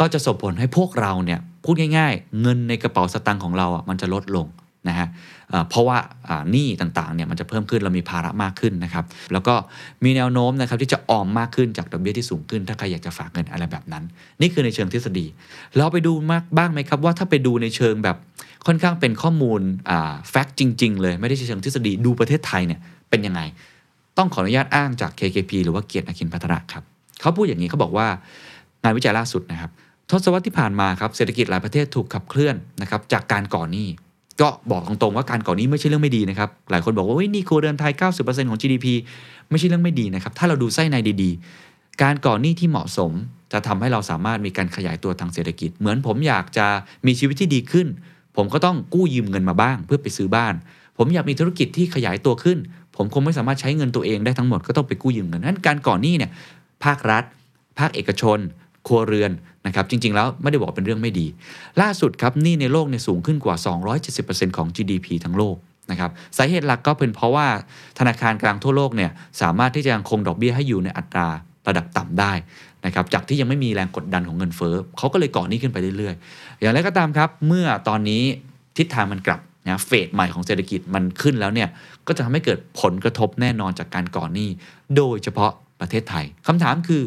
[0.00, 4.46] ก็จะส่งผลให้พวกเราเนี่ยพูดง่าย ๆ เงินในกระเป๋าสตางค์ของเราอะมันจะลดลง
[4.88, 5.08] นะฮะ
[5.70, 5.98] เพราะว่า
[6.50, 9.54] หนี้ต่างๆเนี่ยมันจะเพิ่มขึ้นเรามีภาระมากขึ้นนะครับ แล้วก็
[10.04, 14.04] มีแนวโน้มนะครับที่จะออมมากขึ้นจากดอกเบี้ยที่สูงขึ้น ถ้าใครอยากจะฝากเงินอะไรแบบนั้น
[14.40, 15.26] นี่คือในเชิงทฤษฎี
[15.76, 18.16] เราไปดูมากบ้างไหมครับว่าถ้าไปดูในเชิงแบบ
[18.66, 19.60] ค่อนข้างเป็นข้อมูล
[20.30, 23.40] แฟกต์จริง ๆ เลยไม่ได้ใช่เชิงทฤษฎีดูประเทศไทยเนี่ยเป็นยังไง
[24.18, 26.84] ต้องขออนุญาตอ้างจาก KKP หรือว่าเกียรติอคินพัทระครับ
[27.20, 28.06] เขาพูดอย่างนี้เขาบอกว่า
[28.82, 29.70] งานวิจัยล่าสุดนะครับ
[30.10, 33.88] ทศวรรษที่ผ่านมาครับเศรษฐกิจหลายประเทศถูกขับเคลื่อนนะครับจากการก่อหนี้
[34.40, 38.86] ก็บอกตรงๆว่าการก่อหนี้ไม่ใช่เรื่องไม่ดีนะครับ หลายคนบอกว่าเฮ้ยนี่ครัวเรือนไทย 90%ของ GDP
[39.50, 43.12] ไม่ใช่เรื่องไม่ดีนะครับ ถ้าเราดูไส้ในดีๆ การก่อหนี้ที่เหมาะสม
[43.52, 46.66] จะทำให้เราสามารถมีการขยายตัวทางเศรษฐกิจ เหมือนผมอยากจะ
[47.06, 47.86] มีชีวิตที่ดีขึ้น
[48.36, 50.54] ผมก็ต้องกู้ยืมเงินมาบ้าง เพื่อไปซื้อบ้าน
[50.98, 52.58] ผมอยากมีธุรกิจที่ขยายตัวขึ้น
[52.96, 56.30] ผมคงไม่สามารถใช้เงินตัวเองได้ทั้งหมดก็ต้องไปกู้ยืมเงินนั้นการก่อหนี้เนี่ย
[56.84, 57.24] ภาครัฐ
[57.78, 58.38] ภาคเอกชน
[58.86, 59.30] ครัวเรือน
[59.66, 61.26] นะครับจริง ๆ แล้วไม่ได้บอกเป็นเรื่องไม่ดี
[61.80, 63.56] ล่าสุดครับหนี้ในโลกเนี่ยสูงขึ้นกว่า
[64.06, 65.56] 270%ของ GDP ทั้งโลก
[65.90, 67.46] นะครับสาเหตุหลักก็เป็นเพราะว่า
[67.98, 71.28] ธนาคารกลางทั่วโลกเนี่ยสามารถที่จะยังคงดอกเบี้ยให้อยู่ในอัตรา
[71.68, 72.32] ระดับต่ำได้
[72.86, 78.22] นะครับจากที่ยังไม่มีแรงกดดันของเงินเฟ้อเขาก็เลยก่อหนี้ขึ้นไปเรื่อยๆ อย่างไรก็ตามครับ เมื่อตอนนี้
[78.76, 81.68] ทิศทางมันกลับนะเฟสใหม่ของเศรษฐกิจมันขึ้นแล้วเนี่ย
[82.06, 84.48] ก็จะทำให้เกิดผลกระทบแน่นอนจากการก่อหนี้
[84.96, 87.02] โดยเฉพาะประเทศไทยคำถามคือ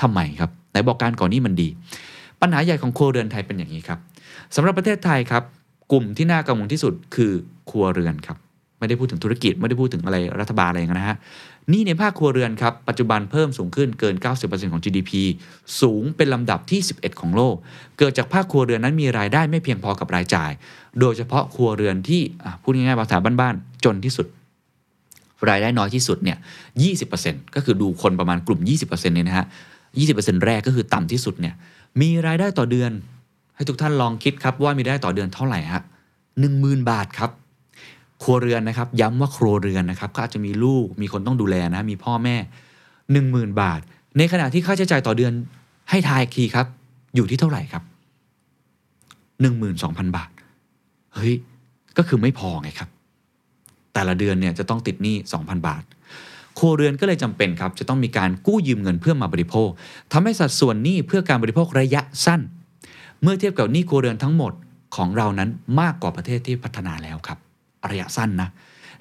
[0.00, 1.68] ทำไมครับ นบอกการก่อหนี้มันดี
[2.40, 3.98] ปัญหาใหญ่ของครัวเรือนไทยเป็นอย่างนี้ครับ
[4.56, 5.42] สำหรับประเทศไทยครับ
[5.92, 7.32] กลุ่มที่น่ากังวลที่สุดคือ
[7.70, 8.36] ครัวเรือนครับ
[8.78, 11.16] ไม่ได้พูดถึงธุรกิจไม่ได้พูดถึงอะไรรัฐบาลอะไรอย่างนั้นนะฮะ
[11.72, 15.12] นี่ในภาคครัวเรือนครับ ปัจจุบันเพิ่มสูงขึ้นเกิน 90%ของ GDP
[15.80, 17.54] สูงเป็นลำดับที่ 11 ของโลก
[17.98, 20.50] เกิดจากภาคครัวเรือนนั้นมีรายได้ไม่เพียงพอกับรายจ่าย
[21.00, 22.22] โดยเฉพาะครัวเรือนที่
[22.62, 24.26] พูดง่ายๆภาษาบ้านๆ จนที่สุด
[25.48, 26.38] รายได้น้อยที่สุดเนี่ย
[26.96, 29.46] 20%ก็คือดูคนประมาณกลุ่ม 20%เนี่ยนะฮะ
[30.04, 31.54] 20%แรกก็คือต่ำที่สุดเนี่ย
[32.00, 32.90] มีรายได้ต่อเดือน
[33.56, 35.82] ให้ทุกท่านลองคิดครับว่ามีรายได้ต่อเดือนเท่าไหร่ฮะ
[36.40, 37.30] หนึ่งหมื่นบาทครับ
[38.22, 42.36] ครัวเรือนนะครับ ย้ำว่าครัวเรือนนะครับก็อาจจะมีลูกมีคนต้องดูแลนะมีพ่อแม่
[43.12, 43.80] หนึ่งหมื่นบาท
[44.18, 45.32] ในขณะที่ค่าใช้จ่ายต่อเดือน
[45.90, 46.66] ให้ทายอีครับ
[47.14, 47.82] อยู่ที่เท่าไหร่ครับ
[49.40, 50.30] หนึ่งหมื่นสองพันบาท
[51.14, 51.34] เฮ้ย
[51.96, 52.88] ก็คือไม่พอไงครับ
[53.94, 55.82] แต่ละเดือนเนี่ยจะต้องติดหนี้ 2,000 บาท
[56.58, 59.68] ครัวเรือนก็เลยจำเป็นครับ จะต้องมีการกู้ยืมเงินเพื่อมาบริโภค
[60.12, 62.40] ทำให้สัดส่วนหนี้เพื่อการบริโภคระยะสั้น
[63.22, 64.52] เมื่อเทียบกับหนี้ครัวเรือนทั้งหมด
[64.96, 67.38] ของเรานั้นมากกว่าประเทศที่พัฒนาแล้วครับ
[67.90, 68.48] ระยะสั้นนะ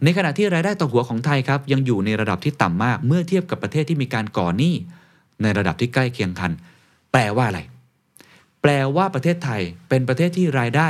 [0.04, 4.76] ในขณะที่รายได้ต่อหัวของไทยครับยังอยู่ในระดับที่ต่ำมาก เมื่อเทียบกับประเทศที่มีการก่อหนี้
[5.42, 6.52] ในระดับที่ใกล้เคียงกัน
[7.12, 7.62] แปลว่าอะไร
[8.62, 10.88] แปลว่าประเทศไทยเป็นประเทศที่รายได้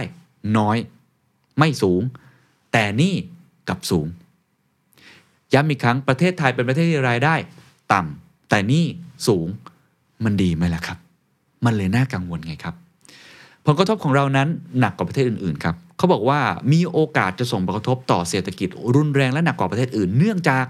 [0.57, 0.77] น้อย
[1.59, 2.01] ไม่สูง
[2.73, 3.15] แต่หนี่
[3.67, 4.07] กลับสูง
[5.55, 7.35] ย้ำอีกครั้งประเทศไทยเป็นประเทศที่รายได้
[7.93, 8.85] ต่ำแต่นี่
[9.27, 9.47] สูง
[10.23, 10.97] มันดีไหมล่ะครับ
[11.65, 12.75] มันเลยน่ากังวลไงครับ
[13.65, 14.47] ผลกระทบของเรานั้น
[14.79, 16.39] หนักกว่าประเทศอื่นๆครับเขาบอกว่า
[16.71, 20.65] มีโอกาสจะส่งผลกระทบต่อเศรษฐกิจ รุนแรงและหนักกว่าประเทศอื่น เนื่องจาก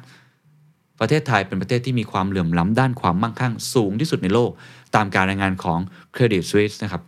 [0.99, 4.51] ประเทศไทยเป็นประเทศที่มีความเหลื่อมล้ำด้านความมั่งคั่งสูงที่สุดในโลก
[4.95, 5.79] ตามการรายงานของ
[6.15, 7.01] Credit Suisse นะครับ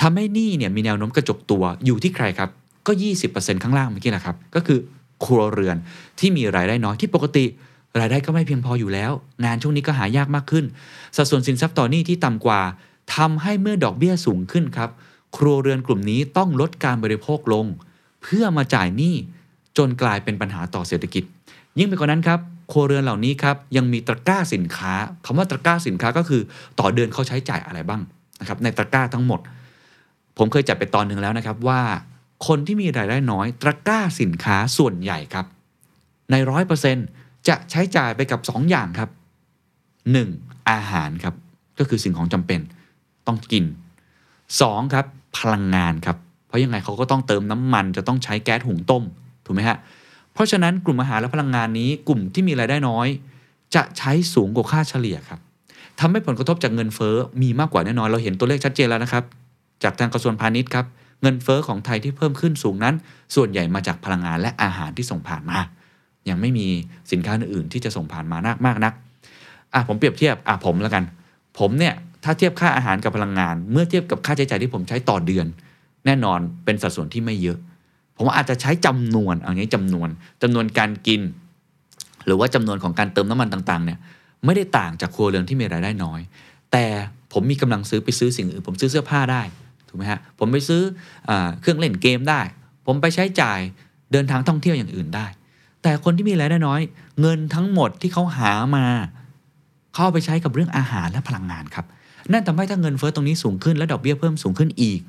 [0.00, 2.50] ทำให้หนี้เนี่ยมีแนวโน้มกระจกตัวอยู่ที่ใครครับ
[2.86, 2.92] ก็
[3.26, 4.78] 20%ข้างล่างเมื่อกี้แหละครับ ก็คือ
[5.24, 5.76] ครัวเรือน
[6.18, 7.44] ที่มีรายได้น้อยที่ปกติ
[8.00, 9.12] รายได้ก็ไม่เพียงพออยู่แล้ว
[9.44, 10.64] งานช่วงนี้ก็หายากมากขึ้น
[11.16, 12.60] สัดส่วนสินทรัพย์ต่อหนี้ที่ต่ำกว่า
[13.16, 14.90] ทำให้เมื่อดอกเบี้ยสูงขึ้นครับ
[15.36, 17.66] ครัวเรือนกลุ่มนี้ต้องลดการบริโภคลง
[18.22, 19.14] เพื่อมาจ่ายหนี้
[19.78, 21.24] จนกลายเป็นปัญหาต่อเศรษฐกิจ
[21.78, 22.40] ยิ่งไปกว่านั้นครับ
[22.72, 24.92] ครัวเรือนเหล่านี้ครับยังมีตะกร้าสินค้า
[25.24, 26.42] คำว่าตะกร้าสินค้าก็คือ
[26.80, 28.00] ต่อเดือนเขาใช้จ่ายอะไรบ้าง
[28.40, 29.40] นะครับในตะกร้าทั้งหมด
[30.38, 31.80] ผมเคยจัดไปตอนหนึ่งแล้วนะครับว่า
[32.46, 35.46] คนที่มีรายได้น้อย ตะกร้าสินค้าส่วนใหญ่ครับ
[36.30, 36.96] ในร้อยเปอร์เซ็น
[37.48, 39.10] จะใช้จ่ายไปกับ 2อย่างครับ
[40.08, 40.70] 1.
[40.70, 41.34] อาหารครับ
[41.78, 42.60] ก็คือสิ่งของจำเป็น
[43.26, 43.64] ต้องกิน
[44.28, 44.94] 2.
[44.94, 45.06] ครับ
[45.38, 49.02] พลังงานครับ เพราะยังไงเขาก็ต้องเติมน้ำมันจะต้องใช้แก๊สหุงต้ม
[49.44, 49.78] ถูกไหมฮะ
[50.32, 53.06] เพราะฉะนั้นกลุ่มอาหารและพลังงานนี้กลุ่มที่มีรายได้น้อย
[53.74, 55.40] จะใช้สูงกว่าค่าเฉลี่ยครับ
[56.00, 59.24] ทำให้ผลกระทบจากเงินเฟ้อมีมากกว่าแน่นอนเราเห็นตัวเลขชัดเจนแล้วนะครับ
[59.82, 60.86] จากทางกระทรวงพาณิชย์ครับ
[61.22, 62.94] เงินเฟ้อของไทยที่เพิ่มขึ้นสูงนั้น
[63.34, 65.58] ส่วนใหญ่มาจากพลังงานและอาหารที่ส่งผ่านมา
[66.28, 66.66] ยังไม่มี
[67.12, 68.92] สินค้าอื่นที่จะส่งผ่านมานมากนัก
[69.74, 71.04] อะผมเปรียบเทียบอะผมแล้วกัน
[71.58, 75.46] ผมเนี่ยถ้าเทียบค่าอาหารกับพลังงาน เมื่อเทียบกับค่าใช้จ่ายที่ผมใช้ต่อเดือน
[76.06, 77.58] แน่นอนเป็นสัดส่วนที่ไม่เยอะ
[78.16, 80.08] ผมอาจจะใช้จำนวนเอางี้จำนวน
[80.42, 81.20] จำนวนการกิน
[82.26, 83.98] หรือว่าจำนวนของการเติมน้ำมันต่างๆเนี่ย
[84.44, 86.20] ไม่ได้ต่างจากครัวเรือนที่มีรายได้น้อย
[86.72, 86.84] แต่
[87.32, 89.42] ผมมีกำลังซื้อไปซื้อสิ่งอื่น ผมซื้อเสื้อผ้าได้
[89.90, 90.82] ถูกไหมฮะผมไปซื้อ
[91.28, 92.40] อเครื่องเล่นเกมได้
[92.86, 93.60] ผมไปใช้จ่าย
[94.12, 95.26] เดินทางท่องเที่ยวอย่างอื่นได้
[95.82, 96.80] แต่คนที่มีรายได้น้อย
[97.20, 98.86] เงินทั้งหมดที่เขาหามา
[99.94, 101.86] เข้าไปใช้กับเรื่องอาหารและพลังงานครับ
[102.32, 105.00] นั่นทำให้ถ้าเงินเฟ้อตรงนี้สูงขึ้นและดอกเบี้ยเพิ่มสูงขึ้นอีก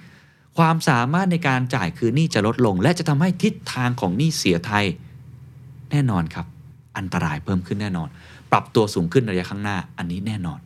[0.57, 4.85] ความสามารถในการจ่ายคืนหนี้จะลดลง และจะทำให้ทิศทางของหนี้เสียไทย
[5.91, 6.45] แน่นอนครับ
[6.97, 8.09] อันตรายเพิ่มขึ้นแน่นอน
[8.51, 10.59] ปรับตัวสูงขึ้นระยะข้างหน้าอันนี้แน่นอน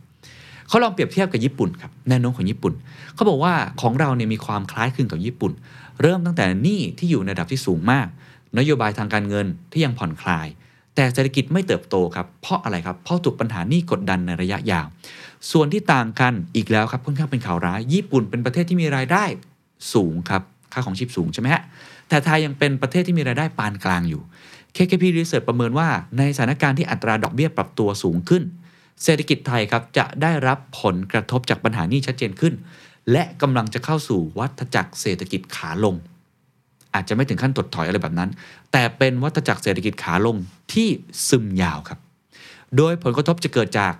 [0.67, 2.73] เขาลองเปรียบเทียบกับญี่ปุ่นครับแนวโน้มของญี่ปุ่น
[3.15, 5.51] เขาบอกว่าของเราเนี่ยมีความคล้ายคลึงกับญี่ปุ่น
[6.01, 8.07] เริ่มตั้งแต่หนี้ที่อยู่ในระดับที่สูงมาก
[8.57, 10.47] นโยบายทางการเงินที่ยังผ่อนคลาย
[10.95, 14.87] แต่เศรษฐกิจไม่เติบโตครับเพราะอะไรครับเพราะถูกปัญหานี้กดดันในระยะยาว
[15.51, 19.23] ส่วนที่ต่างกันอีกแล้วครับค่อนข้างเป็นข่าวร้าย ญี่ปุ่นเป็นประเทศที่มีรายได้
[19.93, 20.41] สูงครับ
[20.73, 21.63] ค่าของชีพสูงใช่ไหมฮะ
[22.09, 24.21] แต่ไทยยังเป็นประเทศที่มีรายได้ปานกลางอยู่
[24.75, 28.43] KKP Research ประเมินว่าในสถานการณ์ที่อัตราดอกเบี้ยปรับตัวสูงขึ้น
[29.03, 32.53] เศรษฐกิจไทยครับจะได้รับผลกระทบจากปัญหานี้ชัดเจนขึ้น
[33.11, 35.95] และกำลังจะเข้าสู่วัฏจักรเศรษฐกิจขาลง
[36.93, 38.29] อาจจะไม่ถึงขั้นถดถอยอะไรแบบนั้น
[38.71, 40.37] แต่เป็นวัฏจักรเศรษฐกิจขาลง
[40.73, 40.89] ที่
[41.29, 41.99] ซึมยาวครับ
[42.77, 43.93] โดยผลกระทบจะเกิดจาก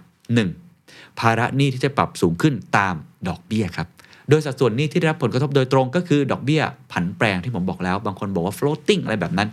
[0.58, 1.20] 1.
[1.20, 2.96] ภาระหนี้ที่จะปรับสูงขึ้นตาม
[3.28, 3.88] ดอกเบี้ยครับ
[4.30, 9.50] โดยสัดส่วนหนี้ที่ได้รับผลกระทบโดยตรงก็คือดอกเบี้ยผันแปรที่ผมบอกแล้ว บางคนบอกว่า floating อะไรแบบนั้น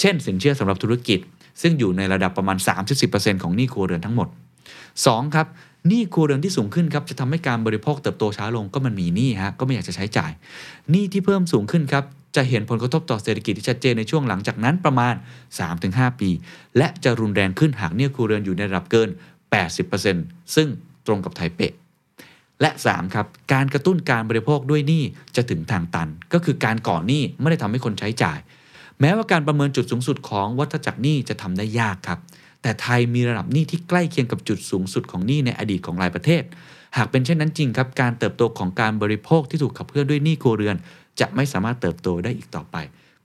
[0.00, 1.18] เช่น สินเชื่อสำหรับธุรกิจ
[1.62, 2.56] ซึ่งอยู่ในระดับประมาณ
[3.00, 4.28] 30-10%ของหนี้ครัวเรือนทั้งหมด
[4.80, 5.34] 2.
[5.34, 5.46] ครับ
[5.88, 10.32] หนี้ครัวเรือนที่สูงขึ้นครับจะทำให้การบริโภคเติบโตช้าลงก็มันมีหนี้ฮะก็ไม่อยากจะใช้จ่าย
[10.90, 12.04] หนี้ที่เพิ่มสูงขึ้นครับ
[12.36, 15.14] จะเห็นผลกระทบต่อเศรษฐกิจที่ชัดเจนในช่วงหลังจากนั้นประมาณ
[15.68, 16.30] 3-5 ปี
[16.78, 19.08] และจะรุนแรงขึ้นหากหนี้ครัวเรือนอยู่ในระดับเกิน
[19.82, 20.68] 80%ซึ่ง
[21.06, 21.72] ตรงกับไทยเป๊ะ
[22.60, 25.02] และ 3 ครับ การกระตุ้นการบริโภคด้วยหนี้
[25.36, 28.38] จะถึงทางตัน ก็คือการก่อหนี้ไม่ได้ทำให้คนใช้จ่าย
[29.00, 32.18] แม้ว่าการประเมินจุดสูงสุดของวัฏจักรหนี้จะทำได้ยากครับ
[32.62, 36.42] แต่ไทยมีระดับหนี้ที่ใกล้เคียงกับจุดสูงสุดของหนี้ในอดีตของหลายประเทศ
[36.96, 40.76] หากเป็นเช่นนั้นจริงครับ การเติบโตของการบริโภคที่ถูกขับเคลื่อนด้วยหนี้ครัวเรือน
[41.20, 42.76] จะไม่สามารถเติบโตได้อีกต่อไป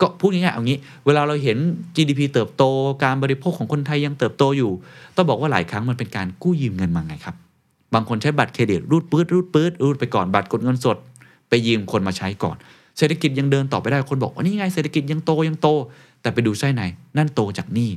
[0.02, 1.58] ก็พูดง่ายๆเอางี้ เวลาเราเห็น
[1.96, 2.64] GDP เติบโต
[3.04, 4.72] การบริโภคของคนไทยยังเติบโตอยู่
[5.16, 7.36] ต้องบอกว่าหลายครั้งมันเป็นการกู้ยืมเงินมาไงครับ
[7.94, 10.98] บางคนใช้บัตรเครดิตรูดปื๊ดรูดปื๊ดรูดไปก่อนบัตรกดเงินสด
[11.50, 12.56] ไปยืมคนมาใช้ก่อน
[12.98, 15.68] เศรษฐกิจยังเดินต่อไปได้คนบอกว่านี่ไงเศรษฐกิจยังโตยังโต
[16.22, 16.82] แต่ไปดูไส้ใน
[17.18, 17.90] นั่นโตจากหนี้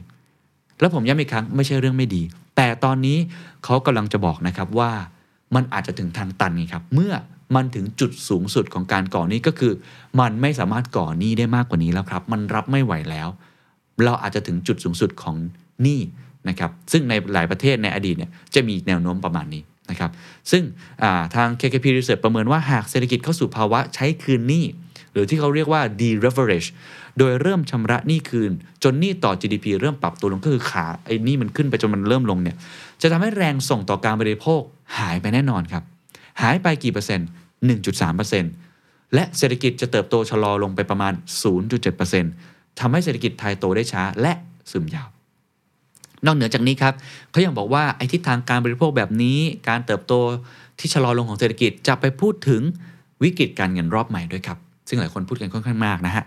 [0.80, 2.22] แล้วผมย้ำอีกครั้งไม่ใช่เรื่องไม่ดี
[2.56, 3.18] แต่ตอนนี้
[3.64, 4.92] เขากำลังจะบอกนะครับว่า
[5.54, 7.12] มันอาจจะถึงทางตันไงครับ เมื่อ
[7.56, 9.72] มันถึงจุดสูงสุดของการก่อหนี้ก็คือ
[10.20, 13.28] มันไม่สามารถก่อหนี้ได้มากกว่านี้แล้วครับ มันรับไม่ไหวแล้ว
[14.04, 15.36] เราอาจจะถึงจุดสูงสุดของ
[15.82, 16.00] หนี้
[16.48, 20.10] นะครับซึ่งในหลายประเทศในอดีตเนี่ยจะมีแนวโน้มประมาณนี้นะครับ
[20.50, 20.62] ซึ่ง
[21.34, 24.64] ทาง KKP Research ประเมินว่าหากเศรษฐกิจเข้าสู่ภาวะใช้คืนหนี้
[25.12, 26.68] หรือที่เขาเรียกว่า de-leverage
[27.18, 32.56] โดยเริ่มชำระหนี้คืน จนหนี้ต่อ GDP เริ่มปรับตัวลงก็คือขาไอ้หนี้มันขึ้นไปจนมันเริ่มลงเนี่ย
[33.02, 34.60] จะทำให้แรงส่งต่อการบริโภค
[34.98, 35.82] หายไปแน่นอนครับ
[36.42, 37.28] หายไปกี่เปอร์เซ็นต์
[38.40, 41.12] 1.3%และเศรษฐกิจจะเติบโตชะลอลงไปประมาณ
[41.96, 44.32] 0.7%ทำให้เศรษฐกิจไทยโตได้ช้าและ
[44.70, 45.08] ซึมยาว
[46.26, 46.94] นอกเหนือจากนี้ครับ
[47.30, 50.14] เขายังบอกว่าไอ้ทิศทางการบริโภคแบบนี้ การเติบโต
[50.78, 52.62] ที่ชะลอลงของเศรษฐกิจจะไปพูดถึง
[53.22, 54.58] วิกฤตการเงินรอบใหม่ด้วยครับ
[54.90, 56.24] ซึ่งหลายคนพูดกันค่อนข้างมากนะฮะ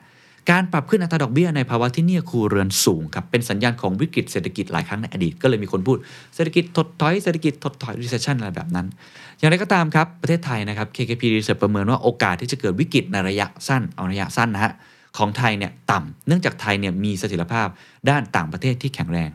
[0.51, 5.97] การปรับขึ้นอัตราดอกเบี้ยในภาวะที่หนี้ครัวเรือนสูงครับเป็นสัญญาณของวิกฤตเศรษฐกิจหลายครั้งในอดีต ก็เลยมีคนพูด
[6.35, 8.87] เศรษฐกิจถดถอยเศรษฐกิจถดถอย recession อะไรแบบนั้น
[9.37, 14.73] อย่างไรก็ตามครับ ประเทศไทยนะครับ KKP Research ประเมินว่าโอกาสที่จะเกิดวิกฤตในระยะสั้นเอาระยะสั้นนะฮะ
[15.17, 17.67] ของไทยเนี่ยต่ำเนื่องจากไทยเนี่ยมีเสถียรภาพ
[18.09, 19.29] ด้านต่างประเทศที่แข็งแรง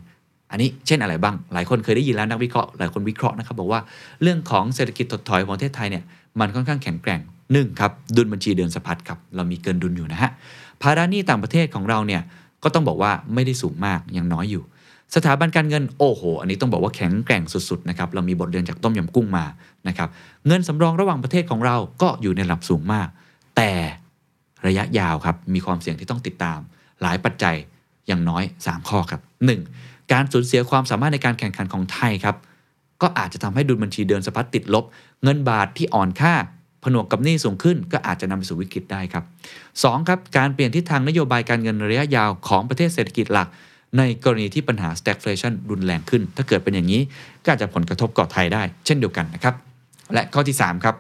[0.50, 3.80] อันนี้เช่นอะไรบ้าง หลายคนเคยได้ยินแล้วนักวิเคราะห์หลายคนวิเคราะห์นะครับบอกว่า
[4.22, 6.04] เรื่องของเศรษฐกิจถดถอยของประเทศไทยเนี่ย
[6.40, 7.20] มันค่อนข้างแข็งแกร่ง
[7.52, 10.30] หนึ่งครับดุลบัญชีเดินสะพัดครับเรามีเกินดุลอยู่นะฮะ
[10.82, 12.22] ภาระหนี้ต่างประเทศของเราเนี่ย
[12.62, 14.62] ก็ต้องบอกว่าไม่ได้สูงมากยังน้อยอยู่
[15.14, 19.44] สถาบันการเงินโอ้โห อันนี้ต้องบอกว่าแข็งแกร่งสุดๆนะครับเรามีบทเรียนจากต้มยำกุ้งมา
[19.88, 20.08] นะครับ
[20.46, 23.08] เงินสำรองระหว่างประเทศของเราก็อยู่ในระดับสูงมาก
[23.56, 23.70] แต่
[24.66, 26.58] ระยะยาวครับมีความเสี่ยงที่ต้องติดตาม
[27.02, 27.56] หลายปัจจัย
[28.06, 29.20] อย่างน้อย 3 ข้อครับ
[29.66, 30.12] 1.
[30.12, 32.37] การสูญเสียความสามารถในการแข่งขันของไทยครับ
[33.02, 34.84] ก็อาจจะทำให้ดุลบัญชีเดินสะพัดติดลบ
[35.22, 36.34] เงินบาทที่อ่อนค่า
[36.84, 39.24] ผนวกกับหนี้สูงขึ้นก็อาจจะนำไปสู่วิกฤตได้ครับ
[39.64, 40.08] 2.
[40.08, 43.48] ครับการเปลี่ยนทิศทางนโยบายการเงินระยะยาวของประเทศเศรษฐกิจหลัก
[43.98, 47.02] ในกรณีที่ปัญหา stagflation รุนแรงขึ้น ถ้าเกิดเป็นอย่างนี้
[47.44, 49.54] ก็อาจจะผลกระทบก่อไทยได้ เช่นเดียวกันนะครับ
[50.14, 50.94] และข้อที่ 3 ครับ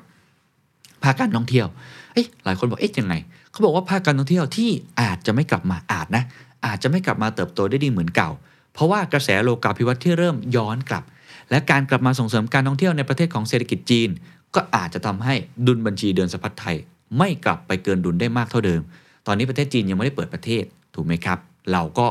[1.02, 1.66] ภาคการท่องเที่ยว
[2.14, 3.14] เอ๊ะหลายคนบอกเอ๊ะยังไง
[3.50, 6.24] เขาบอกว่าภาคการท่องเที่ยวที่อาจจะไม่กลับมาอาจนะ
[6.66, 8.30] อาจจะไม่กลับมาเติบโตได้ดีเหมือนเก่า
[8.74, 11.04] เพราะว่ากระแสโลกาภิวัตน์ที่เริ่มย้อนกลับ
[11.50, 14.08] และการกลับมาส่งเสริมการท่องเที่ยวในประเทศของเศรษฐกิจจีน
[14.54, 15.34] ก็อาจจะทำให้
[15.66, 16.76] ดุลบัญชีเดินสะพัดไทย
[17.18, 18.80] ไม่กลับไปเกินดุลได้มากเท่าเดิม
[19.26, 21.38] ตอนนี้ประเทศจีนยังไม่ได้เปิดประเทศถูกไหมครับ
[21.72, 22.06] เราก็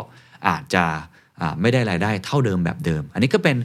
[0.48, 0.86] อาจจะ
[1.62, 3.58] ไม่ได้รายได้เท่าเดิมแบบเดิม อันนี้ก็เป็น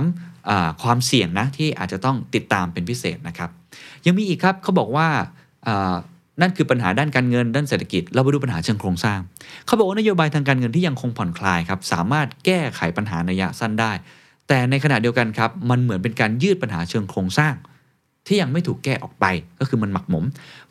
[0.00, 3.50] 3 ความเสี่ยงนะที่อาจจะต้องติดตามเป็นพิเศษนะครับ
[4.06, 5.08] ยังมีอีกครับเขาบอกว่า
[5.66, 5.94] อ่า
[6.40, 9.18] นั่นคือปัญหาด้านการเงินด้านเศรษฐกิจ เราไปดูปัญหาเชิงโครงสร้าง
[9.66, 13.92] เขาบอกว่านโยบายทางการเงินที่ยังคงผ่อนคลายครับสามารถแก้ไขปัญหาในระยะสั้นได้
[14.48, 17.54] แต่ในขณะเดียวกันครับมันเหมือนเป็นการยืดปัญหาเชิงโครงสร้าง
[18.26, 19.24] ที่ยังไม่ถูกแก้ออกไป
[19.58, 20.24] ก็คือมันหมักหมม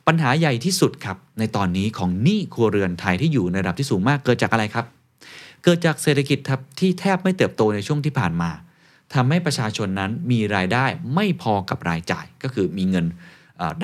[0.07, 4.85] ปัญหาใหญ่ที่สุดครับในตอนนี้ของหนี้ครัวเรือนไทยที่อยู่ในระดับที่สูงมากเกิดจากอะไรครับ
[5.63, 8.51] เกิดจากเศรษฐกิจครับที่แทบไม่เติบโตในช่วงที่ผ่านมา
[9.13, 10.85] ทำให้ประชาชนนั้นมีรายได้
[11.15, 13.05] ไม่พอกับรายจ่าย ก็คือมีเงิน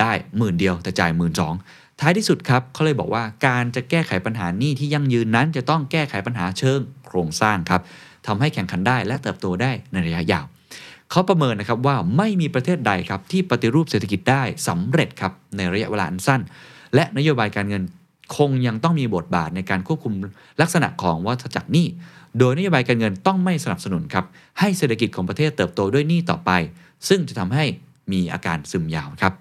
[0.00, 1.54] ได้หมื่นเดียวแต่จ่ายหมื่นสอง
[2.00, 7.82] ท้ายที่สุดครับเขาเลยบอกว่าการจะแก้ไขปัญหาหนี้ที่ยั่งยืนนั้น จะต้องแก้ไขปัญหาเชิงโครงสร้างครับ
[8.26, 10.44] ทำให้แข่งขันได้และเติบโตได้ในระยะยาว
[11.10, 16.40] เขาประเมินนะครับว่าไม่มีประเทศใดครับที่ปฏิรูปเศรษฐกิจได้สำเร็จครับในระยะเวลาอันสั้น
[16.94, 17.82] และนโยบายการเงิน
[18.36, 20.14] คงยังต้องมีบทบาทในการควบคุม
[20.60, 21.86] ลักษณะของวัฏจักรหนี้
[22.38, 24.24] โดยนโยบายการเงินต้องไม่สนับสนุนครับ
[24.58, 26.50] ให้เศรษฐกิจของประเทศเติบโตด้วยหนี้ต่อไป
[27.08, 27.64] ซึ่งจะทำให้
[28.12, 29.32] มีอาการซึมยาวครับ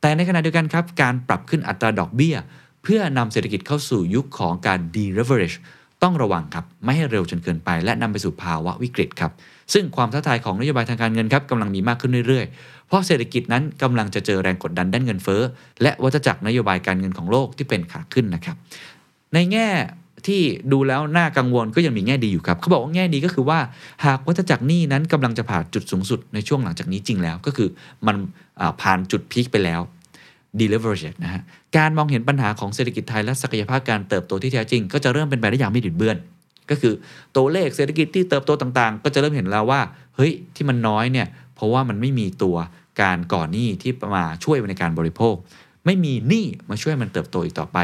[0.00, 2.36] แต่ในขณะเดียวกันครับการปรับขึ้นอัตราดอกเบี้ย
[2.82, 5.56] เพื่อนำเศรษฐกิจเข้าสู่ยุคของการ deleverage
[6.02, 9.32] ต้องระวังครับไม่ให้เร็วจนเกินไป และนำไปสู่ภาวะวิกฤตครับ
[9.72, 15.42] ซึ่งความท้าทายของนโยบายทางการเงินครับกำลังมีมากขึ้นเรื่อยๆ เพราะเศรษฐกิจนั้นกำลังจะเจอแรงกดดันด้านเงินเฟ้อ
[15.82, 18.56] และวัฏจักรนโยบายการเงินของโลกที่เป็นขาขึ้นนะครับ
[19.34, 19.68] ในแง่
[20.26, 23.58] ที่ดูแล้วน่ากังวลก็ยังมีแง่ดีอยู่ครับ เขาบอกว่าแง่ดีก็คือว่า
[24.04, 27.68] หากวัฏจักรหนี้นั้นกำลังจะผ่านจุดสูงสุดในช่วงหลังจากนี้จริงแล้ว ก็คือ
[28.06, 28.16] มัน
[28.82, 29.80] ผ่านจุดพีคไปแล้ว
[30.58, 31.42] deleverage นะฮะ
[31.76, 36.16] การมองเห็นปัญหาของเศรษฐกิจไทยและศักยภาพการเติบโตที่แท้จริง ก็จะเริ่มเป็นไปได้อย่างไม่ดิดเบือน
[36.70, 36.94] ก็คือ
[37.36, 39.80] ตัวเลขเศรษฐกิจที่เติบโตต่างๆ ก็จะเริ่มเห็นแล้วว่า
[40.16, 42.56] เฮ้ยที่มันน้อยเนี่ยเพราะว่ามันไม่มีตัว
[43.02, 45.34] การก่อนหนี้ที่มาช่วยในการบริโภค
[45.86, 47.78] ไม่มีหนี้มาช่วยมันเติบโตอีกต่อไป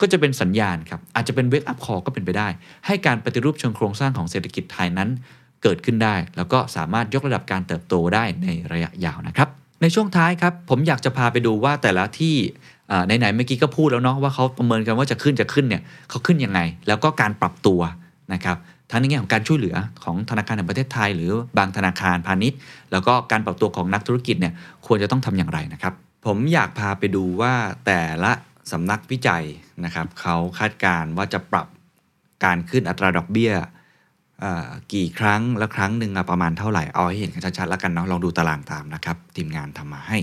[0.00, 2.48] ก็จะเป็นสัญญาณครับอาจจะเป็นเวกอัพคอก็เป็นไปได้
[2.86, 5.08] ให้การปฏิรูปเชิงโครงสร้างของเศรษฐกิจไทยนั้น
[5.62, 9.48] เกิดขึ้นได้ แล้วก็สามารถยกระดับการเติบโตได้ในระยะยาวนะครับ
[9.82, 12.34] ในช่วงท้ายครับผมอยากจะพาไปดูว่าแต่ละที่
[13.06, 17.80] ไหนๆเมื่อกี้ก็พูดแล้วเนาะว่าเขาประเมินกันว่าจะขึ้นจะขึ้นเนี่ยเขาขึ้นยังไง แล้วก็การปรับตัว
[18.32, 18.56] นะครับ
[18.90, 22.58] ทั้งในแง่ของการช่วยเหลือของธนาคารแห่งประเทศไทย หรือบางธนาคารพาณิชย์
[22.92, 24.54] แล้วก็การปรับตัวของนักธุรกิจเนี่ย
[24.86, 25.94] ควรจะต้องทำอย่างไรนะครับ
[26.26, 27.54] ผมอยากพาไปดูว่า
[27.86, 28.32] แต่ละ
[28.72, 29.44] สำนักวิจัย
[29.84, 31.66] นะครับเขาคาดการณ์ว่าจะปรับ
[32.44, 33.52] การขึ้นอัตราดอกเบี้ย
[34.94, 40.18] กี่ครั้งและครั้งหนึ่งประมาณเท่าไหร่ เอาให้เห็นกันชัดๆแล้วกันเนาะลองดูตารางตามนะครับ ทีมงานทำมาให้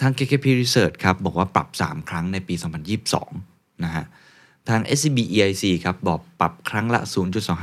[0.00, 2.54] ทาง KKP Research ครับบอกว่าปรับ 3 ครั้งในปี
[3.18, 4.04] 2022 นะฮะ
[4.68, 7.00] ทาง SCB EIC ครับบอกปรับครั้งละ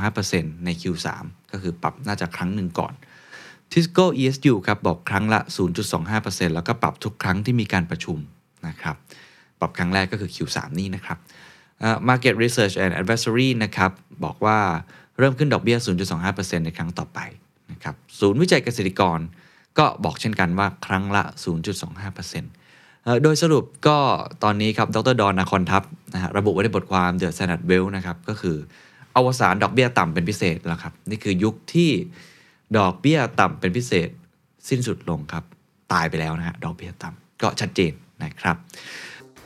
[0.00, 1.08] 0.25%ใน Q3
[1.50, 2.92] ก็คือปรับน่าจะครั้งหนึ่งก่อน
[3.72, 5.40] Tisco ESU ครับบอกครั้งละ
[5.96, 8.18] 0.25%แล้วก็ปรับทุกครั้งที่มีการประชุม
[8.68, 8.96] นะครับ
[9.60, 11.18] ปรับครั้งแรกก็คือ Q3 นี่นะครับ
[12.08, 13.90] Market Research and Advisory นะครับ
[14.24, 14.58] บอกว่า
[15.18, 15.78] เริ่มขึ้นดอกเบี้ย
[16.22, 17.18] 0.25%ในครั้งต่อไป
[17.70, 19.18] นะครับ ศูนย์วิจัยเกษตรกร
[19.78, 21.22] ก็บอกเช่นกันว่าครั้งละ
[22.14, 22.63] 0.25%
[23.22, 23.98] โดยสรุปก็
[24.44, 25.82] ตอนนี้ครับดรดอนนาคอนทัพ
[26.14, 28.56] นะฮะระบุไว้ในบทความ The Standard Well นะครับก็คือ
[29.16, 31.90] อวสานดอกเบี้ยต่ำเป็นพิเศษแล้วครับ นี่คือยุคที่
[32.78, 34.08] ดอกเบี้ยต่ำเป็นพิเศษ
[34.68, 35.44] สิ้นสุดลงครับ
[35.92, 38.56] ตายไปแล้วนะฮะดอกเบี้ยต่ำก็ชัดเจนนะครับ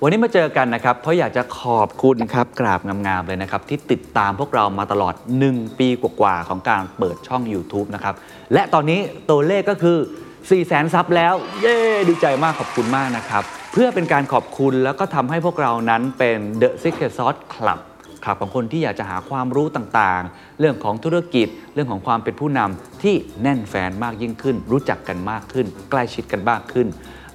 [0.02, 5.14] วันนี้มาเจอกันนะครับ เพราะอยากจะขอบคุณครับกราบงามๆเลยนะครับ ที่ติดตามพวกเรามาตลอด
[5.46, 8.14] 1 ปีกว่าๆของการเปิดช่อง YouTube นะครับ
[8.52, 9.98] และตอนนี้ตัวเลขก็คือ
[10.46, 11.76] 4 0 0แสนซับแล้ว เย้
[12.08, 17.78] ดีใจมากขอบคุณมากนะครับ เพื่อเป็นการขอบคุณแล้วก็ทำให้พวกเรานั้นเป็น The Secret Sauce Club
[18.24, 26.86] คลับของคนที่อยากจะหาความรู้ต่างๆ เรื่องของธุรกิจ เรื่องของความเป็นผู้นำที่แน่นแฟนมากยิ่งขึ้น รู้จักกันมากขึ้น ใกล้ชิดกันมากขึ้น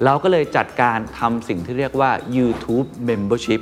[0.03, 3.61] เราก็เลยจัดการทำสิ่งที่เรียกว่า YouTube Membership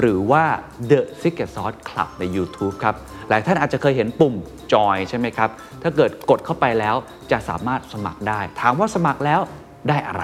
[0.00, 0.44] หรือว่า
[0.90, 2.96] The Secret Sauce Club ใน YouTube ครับ
[3.32, 4.34] ลายท่านอาจจะเคยเห็นปุ่ม
[4.72, 5.50] จอยใช่ไหมครับ
[5.82, 6.96] ถ้าเกิดกดเข้าไปแล้ว
[7.32, 9.40] จะสามารถสมัครได้ ถามว่าสมัครแล้ว
[9.88, 10.22] ได้อะไร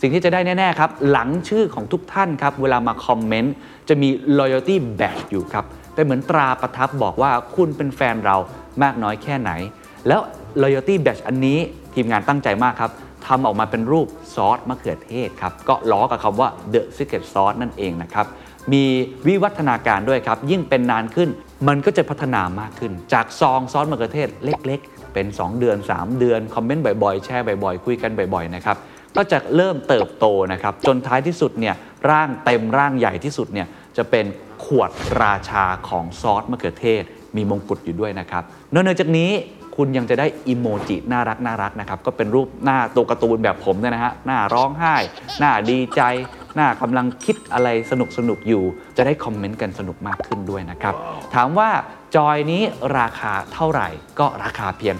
[0.00, 3.54] สิ่งที่จะได้แน่ ๆ ครับ หลังชื่อของทุกท่านครับ เวลามาคอมเมนต์
[3.88, 8.36] จะมี loyalty badge อยู่ครับเป็นเหมือนตราประทับบอกว่าคุณเป็นแฟนเรา
[8.82, 9.50] มากน้อยแค่ไหน
[10.08, 10.20] แล้ว
[10.62, 11.58] loyalty badge อันนี้
[11.94, 12.90] ทีมงานตั้งใจมากครับ
[13.26, 18.26] ทำออกมาเป็นรูปซอสมะเขือเทศครับ ก็ล้อกับคำว่า the secret sauce นั่นเองนะครับ
[18.72, 18.84] มี
[19.26, 21.28] วิวัฒนาการด้วยครับ ยิ่งเป็นนานขึ้น
[21.66, 28.76] มันก็จะพัฒนามากขึ้น จากซองซอสมะเขือเทศเล็ก ๆ เป็น 2 เดือน 3 เดือน คอมเมนต์บ่อยๆ แชร์บ่อยๆ คุยกันบ่อยๆนะครับ
[29.16, 31.74] ก็จะเริ่มเติบโตนะครับ จนท้ายที่สุดเนี่ย
[32.10, 33.66] ร่างเต็มร่างใหญ่ที่สุดเนี่ย
[33.96, 34.26] จะเป็น
[34.64, 34.90] ขวด
[35.22, 37.02] ราชาของซอสมะเขือเทศ
[37.36, 38.42] มีมงกุฎอยู่ด้วยนะครับ
[38.72, 39.30] นอกจากนี้
[39.76, 44.96] คุณยังจะได้อิโมจิน่ารักน่ารักนะครับ ก็เป็นรูปหน้าตัวการ์ตูนแบบผมเนี่ยนะฮะหน้าร้องไห้
[45.40, 46.02] หน้าดีใจ
[46.54, 48.62] หน้ากำลังคิดอะไรสนุกสนุกอยู่
[48.96, 50.94] จะได้คอมเมนต์กันสนุกมากขึ้นด้วยนะครับ
[51.34, 51.70] ถามว่า
[52.16, 52.62] จอยนี้
[52.98, 54.96] ราคาเท่าไหร่ก็ราคาเพียง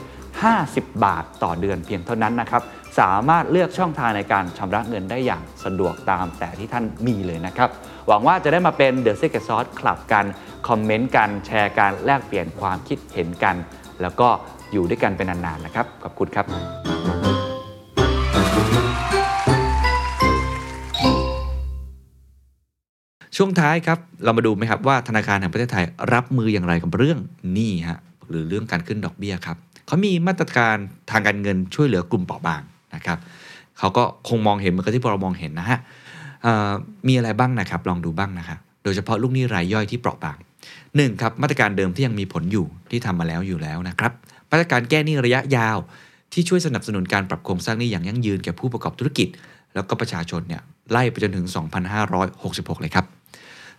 [0.48, 2.62] 50 บาทต่อเดือนเพียงเท่านั้นนะครับ
[3.00, 7.70] สามารถเลือกช่องทางในการชำระเงินได้อย่างสะดวกตามแต่ที่ท่านมีเลยนะครับ
[8.08, 10.24] หวังว่าจะได้มาเป็น The Secret Sauce คลับกัน
[10.68, 13.56] คอมเมนต์กัน แชร์กัน แลกเปลี่ยนความคิดเห็นกัน
[14.02, 14.28] แล้วก็
[14.72, 16.46] อยู่ด้วยกันเป็นนานๆนะครับ ขอบคุณครับ
[23.40, 27.18] ช่วงท้ายครับ เรามาดูไหมครับว่าธนาคารแห่งประเทศไทยรับมืออย่างไรกับเรื่อง
[27.52, 27.98] หนี้ฮะ
[28.28, 30.76] หรือเรื่องการขึ้นดอกเบี้ยครับเขามีมาตรการ
[31.10, 32.62] ทางการเงินช่วยเหลือกลุ่มเปราะบาง
[32.94, 33.18] นะครับ
[33.78, 35.78] เขาก็คงมองเห็นเหมือนกับที่พเรามองเห็นนะฮะ
[37.08, 40.36] มีอะไรบ้างนะครับ ลองดูบ้างนะครับโดยเฉพาะลูกหนี้รายย่อยที่เปราะบาง
[40.96, 44.12] หนึ่งครับมาตรการเดิมที่ยังมีผลอยู่ที่ทำมาแล้วอยู่แล้วนะครับ
[44.50, 45.78] มาตรการแก้หนี้ระยะยาว
[46.32, 49.28] ที่ช่วยสนับสนุนการปรับโครงสร้างหนี้อย่างยั่งยืนแก่ผู้ประกอบธุรกิจ
[49.74, 51.46] แล้วก็ประชาชนเนี่ยไล่ไปจนถึง
[52.14, 53.06] 2,566 เลยครับ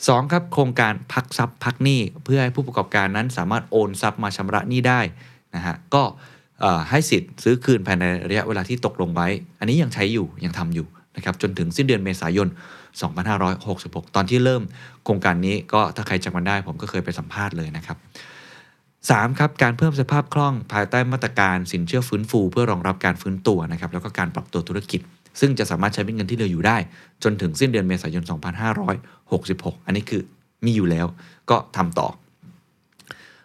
[0.07, 5.01] 2ครับโครงการพักทรัพย์พักหนี้เพื่อให้ผู้ประกอบการนั้นสามารถโอนทรัพย์มาชำระหนี้ได้
[5.55, 6.03] นะฮะก็
[6.89, 9.27] ให้สิทธิ์ซื้อคืนภายในระยะเวลาที่ตกลงไว้
[9.59, 12.47] อันนี้ยังใช้อยู่ยังทำอยู่นะครับจนถึงสิ้นเดือนเมษายน
[13.31, 14.63] 2566 ตอนที่เริ่ม
[15.03, 17.97] โครงการนี้ก็ถ้าใครจำกันได้ผมก็เคยไปสัมภาษณ์เลยนะครับ
[18.67, 25.01] 3 ครับการเพิ่มสภาพคล่องภายใต้มาตรการสินเชื่อฟื้นฟู เพื่อรองรับการฟื้นตัวนะครับแล้วก็การปรับตัวธุรกิจ
[25.39, 26.77] ซึ่งจะสามารถใช้เป็นเงินที่เหลืออยู่ได้
[27.23, 28.23] จนถึงสิ้นเดือนเมษายน
[29.31, 30.21] 66 อันนี้คือ
[30.65, 31.05] มีอยู่แล้ว
[31.49, 32.07] ก็ทำต่อ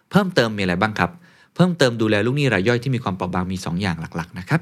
[0.09, 1.11] เพิ่มเติมมีอะไรบ้างครับ
[1.55, 4.61] เพิ่มเติมดูแลลูกหนี้รายย่อยที่มีความเปราะบางมี 2 อย่างหลักๆนะครับ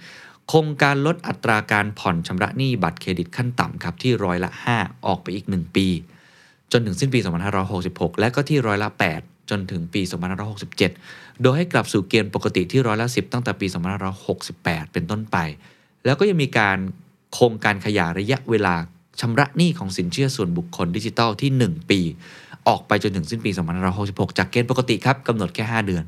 [0.00, 0.48] 1.
[0.48, 5.86] โครงการลดอัตราการผ่อนชำระหนี้บัตรเครดิตขั้นต่ำครับที่ร้อยละ 5 ออกไปอีก 1 ปี
[6.72, 7.20] จนถึงสิ้นปี
[7.70, 8.88] 2566 และก็ที่ร้อยละ
[9.20, 10.02] 8 จนถึงปี
[10.72, 13.66] 2567 โดยให้กลับสู่เกณฑ์ปกติที่ร้อยละ 10 ตั้งแต่ปี
[14.30, 15.36] 2568 เป็นต้นไป
[16.04, 16.78] แล้วก็ยังมีการ
[17.34, 18.74] โครงการขยายระยะเวลา
[19.20, 22.00] ชำระหนี้ของสินเชื่อส่วนบุคคลดิจิทัลที่ 1 ปี
[22.68, 23.50] ออกไปจนถึงสิ้นปี
[23.94, 26.04] 2566 จากเกณฑ์ปกติครับกำหนดแค่ 5 เดือน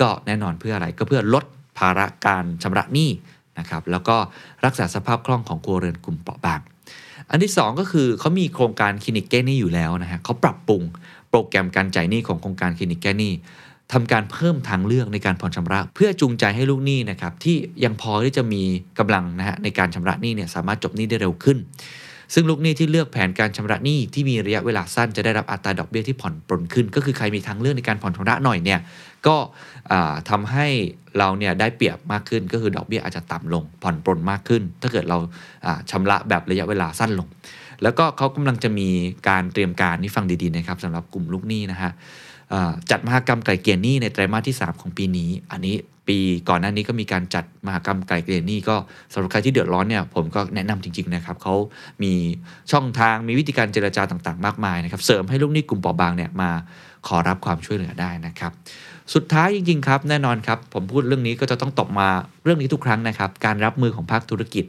[0.00, 1.44] ก็แน่นอนเพื่ออะไรก็เพื่อลด
[1.78, 3.10] ภาระการชำระหนี้
[3.58, 4.16] นะครับแล้วก็
[4.64, 6.60] รักษาสภาพคล่องของครัวเรือนกลุ่มเปราะบาง
[7.30, 10.82] อันที่ 2 ก็คือเขามีโครงการคลินิกแก้หนี้อยู่แล้วนะฮะเขาปรับปรุง
[11.30, 13.32] โปรแกรมการจ่ายหนี้ของโครงการคลินิกแก้หนี้
[13.92, 18.62] ทำการเพิ่มทางเลือกในการผ่อนชำระ เพื่อจูงใจให้ลูกหนี้นะครับที่ยังพอที่จะมี
[18.98, 21.58] กำลังนะฮะในการชำระหนี้เนี่ยสามารถจบหนี้ได้เร็วขึ้น
[22.34, 28.80] ซึ่งลูกหนี้ที่เลือกแผนการชำระหนี้ที่มีระยะเวลาสั้นจะได้รับอัตราดอกเบี้ยที่ผ่อนปรนขึ้น ก็คือใครมีทางเลือกในการผ่อนชำระหน่อยเนี่ย
[29.26, 29.36] ก็
[30.30, 30.66] ทำาให้
[31.18, 35.18] เราเนี่ยได้เปรียบมากขึ้น ก็คือดอกเบี้ยอาจจะต่ำลง ผ่อนปรนมากขึ้น ถ้าเกิดเรา
[35.66, 37.28] อ่าชำระแบบระยะเวลาสั้นลง
[37.82, 38.88] แล้วก็เขากำลังจะมี
[39.28, 41.92] การเตรียมการนี่ฟังดีๆนะครับสำหรับกลุ่มลูกหนี้นะฮะ
[42.90, 45.76] จัดมหกรรมไกลเกลี่ยหนี้ในไตรมาสที่ 3 ของปีนี้ อันนี้
[46.08, 48.76] ปีก่อนหน้านี้ก็มีการจัดมหกรรมไกลเกลี่ยหนี้ก็
[49.12, 51.54] สำหรับใครที่เดือดร้อนเนี่ยผมก็แนะนำจริงๆนะครับเขา
[52.02, 52.12] มี
[52.72, 56.50] ช่องทางมีวิธีการเจรจาต่างๆ มากมายนะครับเสริมให้ลูกหนี้กลุ่มเปราะบางเนี่ยมา
[57.06, 58.52] ขอรับความช่วยเหลือได้นะครับ
[59.14, 62.08] สุดท้ายจริงๆครับแน่นอนครับผมพูดเรื่องนี้ก็จะต้องตบมา
[62.44, 64.64] เรื่องนี้ทุกครั้งนะครับการรับมือของภาคธุรกิจ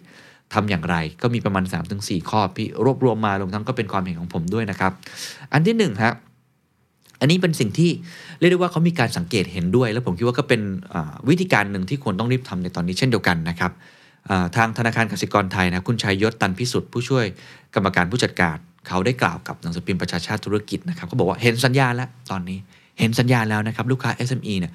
[0.53, 1.63] ทำอย่างไรก็มีประมาณ
[1.97, 4.91] 3-4 ข้อพี่รวบรวมมารวมทั้งก็เป็นความเห็นของผมด้วยนะครับ
[5.53, 6.13] อันที่1ครับ
[7.19, 7.89] อันนี้เป็นสิ่งที่
[8.39, 10.61] เรียกได้ว่าเขามีการสังเกตเห็นด้วย แล้วผมคิดว่าก็เป็น
[11.29, 13.71] วิธีการหนึ่งที่ควรต้องรีบทำในตอนนี้เช่นเดียวกันนะครับ
[14.55, 17.25] ทางธนาคารกสิกรไทยนะคุณชัยยศตันพิสุทธิ์ผู้ช่วย
[17.75, 18.57] กรรมการผู้จัดการ
[18.87, 22.57] เขาได้กล่าวกับหนังสือพิมพ์ประชาชาติธุรกิจนะครับเขาบอกว่าเห็นสัญญาณแล้วตอนนี้
[22.99, 24.73] เห็นสัญญาณแล้วนะครับลูกค้า SME เนี่ย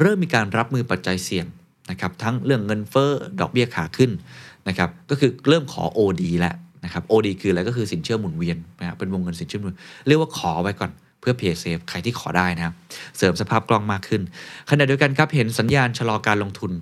[0.00, 1.46] เริ่มมีการรับมือปัจจัยเสี่ยง
[1.90, 3.10] นะครับทั้งเรื่องเงินเฟ้อ
[3.40, 4.10] ดอกเบี้ยขาขึ้น
[4.68, 6.54] นะครับก็คือเริ่มขอ OD แล้ว
[6.84, 9.76] นะครับ OD คืออะไรก็คือสินเชื่อหมุนเวียนนะครับเป็นวงเงินสินเชื่อหมุน
[10.08, 10.90] เรียกว่าขอไว้ก่อน
[11.20, 12.74] เพื่อเพย์เซฟใครที่ขอได้นะครับ
[13.16, 14.22] เสริมสภาพคล่องมากขึ้น
[14.70, 16.72] ขณะเดียวกันครับเห็นสัญญาณชะลอการลงทุน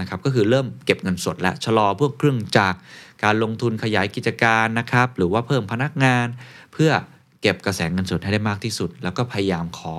[0.00, 2.74] นะครับก็คือเริ่มเก็บเงินสดและชะลอพวกเครื่องจาก
[3.24, 6.26] การลงทุนขยายกิจการนะครับหรือว่าเพิ่มพนักงาน
[6.72, 6.90] เพื่อ
[7.42, 9.94] เก็บกระแสเงินสดให้ได้มากที่สุด แล้วก็พยายามขอ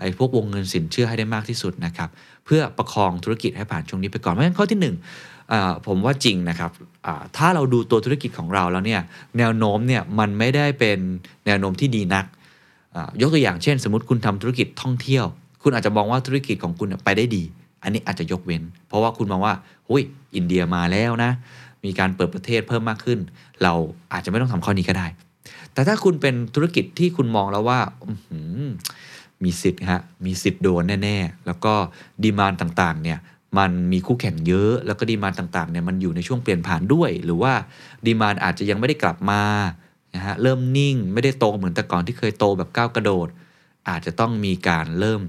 [0.00, 2.08] ไอ้พวกวงเงินสินเชื่อให้ได้มากที่สุดนะครับ
[2.46, 4.96] เพื่อประคองธุรกิจให้ผ่านช่วงนี้ไปก่อนเพราะฉะนั้นข้อที่หนึ่ง
[5.86, 6.70] ผมว่าจริงนะครับ
[7.36, 9.00] ถ้าเราดูตัวธุรกิจของเราแล้วเนี่ย
[9.38, 10.98] แนวโน้มเนี่ยมันไม่ได้เป็น
[11.46, 12.24] แนวโน้มที่ดีนัก
[13.20, 15.24] ยกตัวอย่างเช่น สมมติคุณทำธุรกิจท่องเที่ยว
[15.62, 17.42] คุณอาจจะมองว่าธุรกิจของคุณไปได้ดี
[17.82, 19.54] อันนี้อาจจะยกเว้น เพราะว่าคุณมองว่า
[19.88, 20.02] หุย
[20.34, 21.30] อินเดียมาแล้วนะ
[21.84, 23.18] มีการเปิดประเทศเพิ่มมากขึ้น
[23.62, 23.72] เรา
[24.12, 25.06] อาจจะไม่ต้องทำข้อนี้ก็ได้
[25.72, 27.78] แต่ถ้าคุณเป็นธุรกิจที่คุณมองแล้วว่า
[29.44, 31.74] มีสิทธิ์ฮะมีสิทธิ์โดนแน่ ๆ แล้วก็
[32.22, 33.18] ดีมานต่างๆเนี่ย
[33.58, 37.52] มันมีคู่แข่งเยอะ แล้วก็ดีมานต่างๆเนี่ยมันอยู่ในช่วงเปลี่ยนผ่านด้วย หรือว่า
[38.06, 39.42] ดีมานอาจจะยังไม่ได้กลับมา
[40.14, 43.28] นะฮะเริ่มนิ่งไม่ได้โตเหมือนแต่ก่อนที่เคยโตแบบก้าวกระโดด
[43.88, 45.20] อาจจะต้องมีการเริ่ม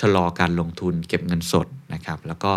[0.00, 2.52] ชะลอการลงทุนเก็บเงินสดนะครับแล้วก็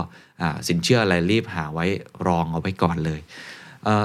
[0.68, 1.86] สินเชื่ออะไรรีบหาไว้
[2.28, 3.20] รองเอาไว้ก่อนเลย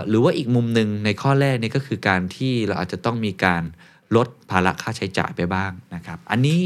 [0.09, 3.63] หรือว่าอีกมุมหนึ่งในข้อแรกนี่ก็คือการที่เราอาจจะต้องมีการ
[4.17, 6.63] ลดภาระค่าใช้จ่ายไปบ้างนะครับอันนี้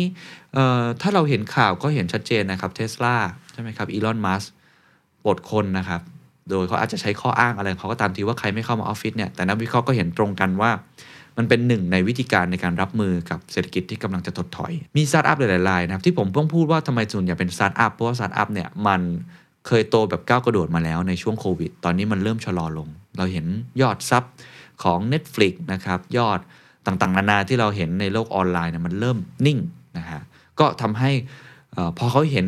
[1.00, 3.16] ถ้าเราเห็นข่าวก็เห็นชัดเจนนะครับเทสลา
[3.52, 4.44] ใช่ไหมครับอีลอนมัสก์
[5.24, 6.00] ปลดคนนะครับ
[6.50, 10.70] โดยเขาอาจจะใช้ข้ออ้างอะไรเขาก็ตามทีว่าใครไม่เข้ามาออฟฟิศเนี่ยแต่นักวิเคราะห์ก็เห็นตรงกันว่า
[11.38, 19.00] มันเป็นหนึ่งในวิธีการในการรับมือกับเศรษฐกิจที่กำลังจะถดถอย มีสตาร์ทอัพหลายๆรายนะครับที่ผมต้องพูดว่าทำไมส่วนใหญ่เป็นสตาร์ทอัพเพราะว่าสตาร์ทอัพเนี่ยมัน
[19.66, 23.46] เคยโตแบบก้าวกระโดดมาแล้วในช่วงโควิด ตอนนี้มันเริ่มชะลอลง เราเห็น
[23.80, 24.24] ยอดซับ
[24.82, 26.40] ของ Netflix นะครับ ยอด
[26.86, 29.58] ต่างๆ นานาที่เราเห็นในโลกออนไลน์เนี่ยมันเริ่มนิ่ง
[29.98, 30.20] นะฮะ
[30.60, 31.10] ก็ทำให้
[31.98, 32.46] พอเขาเห็น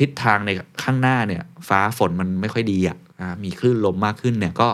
[0.00, 0.50] ทิศทางใน
[0.82, 2.96] ข้างหน้าเนี่ยฟ้าฝนมันไม่ค่อยดีอะ่ะ
[3.44, 4.68] มีคลื่นลมมากขึ้นเนี่ยก็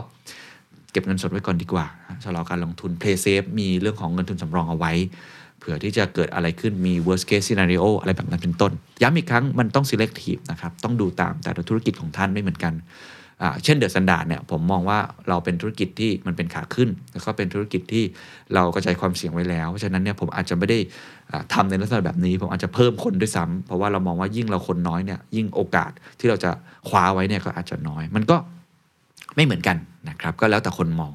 [0.92, 1.86] เก็บเงินสดไว้ก่อนดีกว่า
[2.24, 4.92] ชะลอการลงทุน play safe มีเรื่องของเงินทุนสำรองเอาไว้
[5.59, 8.72] เผื่อที่จะเกิดอะไรขึ้นมี worst case scenario อะไรแบบนั้นเป็นต้น
[9.03, 12.74] ย้ำอีกครั้งมันต้อง selective นะครับ ต้องดูตามแต่ละธุรกิจของท่านไม่เหมือนกัน
[13.64, 18.05] เช่นเดอะสันดาเนี่ยผมมองว่าเราเป็นธุรกิจที่มันเป็นขาขึ้น แล้วก็เป็นธุรกิจที่
[18.55, 20.78] เรากระจายความเสี่ยงไว้แล้วเพราะฉะนั้นเนี่ยผมอาจจะไม่ได้
[21.30, 26.51] อ่าทำในลักษณะแบบนี้ ผมอาจจะเพิ่มคนด้วยซ้ำเพราะว่าเรามองว่ายิ่งเราคนน้อยเนี่ยยิ่งโอกาสที่เราจะ
[26.89, 28.36] คว้าไว้เนี่ยก็อาจจะน้อย มันก็
[29.36, 29.76] ไม่เหมือนกัน
[30.09, 31.12] นะครับก็แล้วแต่คนมอง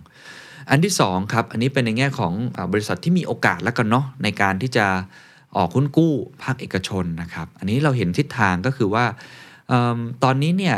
[0.69, 4.85] อันที่2ครับอันนี้เป็นในแง่ของอบริษัทที่มีโอกาสแล้วกันเนาะในการที่จะ
[5.57, 6.13] ออกหุ้นกู้
[6.43, 9.05] ภาคเอกชนนะครับอันนี้เราเห็นทิศทางก็คือว่า
[9.67, 9.73] เอ
[10.23, 10.77] ตอนนี้เนี่ย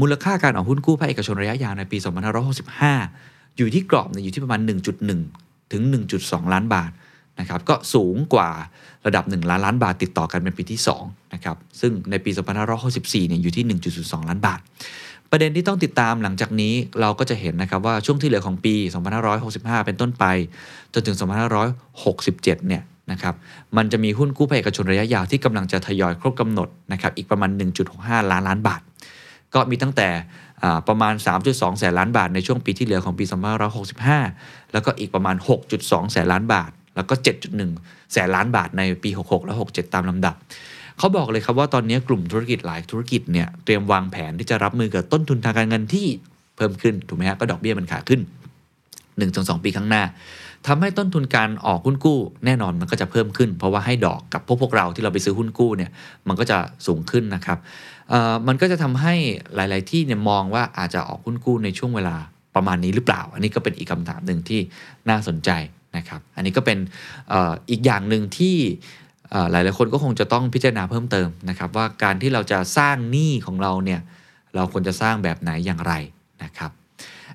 [0.00, 1.98] มูลค่าการออกหุ้นกู้ภาคเอกชนระยะยาวในปี
[2.76, 4.60] 2565 อยู่ที่กรอบอยู่ที่ประมาณ
[5.16, 5.82] 1.1 ถึง
[6.18, 6.90] 1.2 ล้านบาท
[7.40, 8.50] นะครับก็สูงกว่า
[9.06, 12.30] ระดับ 1 ล้านล้านบาทติดต่อกันเป็นปีที่2นะครับซึ่งในปี
[12.80, 13.64] 2564 เนี่ยอยู่ที่
[14.00, 14.60] 1.02 ล้านบาท
[15.30, 18.74] ประเด็นที่ต้องติดตามหลังจากนี้เราก็จะเห็นนะครับว่าช่วงที่เหลือของปี
[19.30, 20.24] 2565 เป็นต้นไป
[20.94, 21.16] จนถึง
[21.82, 23.34] 2567 เนี่ยนะครับ
[23.76, 27.50] มันจะมีหุ้นกู้ภาคเอกชนระยะยาวที่กำลังจะทยอยครบกำหนดนะครับอีกประมาณ
[27.90, 28.80] 1.65 ล้านล้านบาท
[29.54, 30.08] ก็มีตั้งแต่
[30.88, 31.14] ประมาณ
[31.46, 33.24] 3.2 แสนล้านบาทในช่วงปีที่เหลือของปี
[33.98, 35.36] 2565 แล้วก็อีกประมาณ
[35.74, 37.14] 6.2 แสนล้านบาท แล้วก็
[37.64, 40.34] 7.1 แสนล้านบาทในปี 66 และ 67 ตามลำดับ
[40.98, 46.06] เขาบอกเลยครับว่าตอนนี้กลุ่มธุรกิจหลายธุรกิจเนี่ยเตรียมวางแผนที่จะรับมือกับต้นทุนทางการเงินที่
[46.56, 48.20] เพิ่มขึ้นถูกไหมฮะก็ดอกเบี้ยมันขาขึ้น
[48.92, 50.02] 1-2 ปีข้างหน้า
[50.66, 55.90] ทำให้ต้นทุนการออกหุ้นกู้แน่นอนมันก็จะเพิ่มขึ้น เพราะว่าให้ดอกกับพวกพวกเราที่เราไปซื้อหุ้นกู้เนี่ย
[56.28, 57.58] มันก็จะสูงขึ้นนะครับ
[58.46, 59.14] มันก็จะทำให้
[59.54, 62.16] หลาย ๆ ที่เนี่ยมองว่าอาจจะออกหุ้นกู้ในช่วงเวลา
[62.54, 64.60] ประมาณนี้หรือเปล่า อันนี้ก็เป็นอีกคำถามหนึ่งที่
[65.08, 65.50] น่าสนใจ
[65.96, 66.78] นะครับ อันนี้ก็เป็น
[67.70, 68.56] อีกอย่างหนึ่งที่
[69.50, 74.00] หลาย ๆ คนก็คงจะต้องพิจารณาเพิ่มเติมนะครับ ว่าการที่เราจะสร้างหนี้ของเราเนี่ย
[74.54, 75.92] เราควรจะสร้างแบบไหนอย่างไร
[76.44, 76.70] นะครับ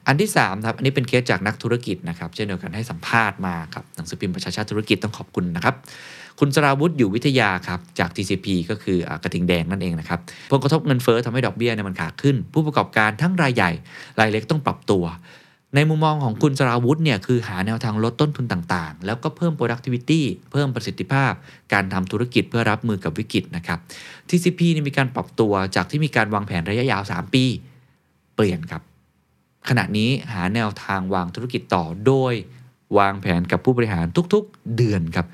[0.08, 5.76] อันที่3ครับอันนี้เป็นเคสจากนักธุรกิจนะครับ เช่นเดียวกันให้สัมภาษณ์มาครับหนังสือพิมพ์ประชาชาติธุรกิจต้องขอบคุณนะครับ
[6.40, 10.20] คุณสราวุฒิอยู่วิทยาครับจาก TCP ก็คือกระทิงแดงนั่นเองนะครับ
[10.52, 13.72] ผลกระทบเงินเฟ้อทำให้ดอกเบี้ยเนี่ยมันขาขึ้น ผู้ประกอบการทั้งรายใหญ่
[14.20, 15.04] รายเล็กต้องปรับตัว
[15.76, 20.22] ในมุมมองของคุณสราวุฒิเนี่ยคือหาแนวทางลดต้นทุนต่างๆ แล้วก็เพิ่ม productivity
[20.52, 21.34] เพิ่มประสิทธิภาพ
[21.74, 23.80] การทำธุรกิจเพื่อรับมือกับวิกฤตนะครับ
[24.30, 27.44] TCP นี่มีการปรับตัวจากที่มีการวางแผนระยะยาว 3 ปี
[28.36, 28.82] เปลี่ยนครับ
[29.70, 32.34] ขณะนี้หาแนวทางวางธุรกิจต่อโดย
[32.98, 35.28] วางแผนกับผู้บริหารทุกๆ เดือนครับ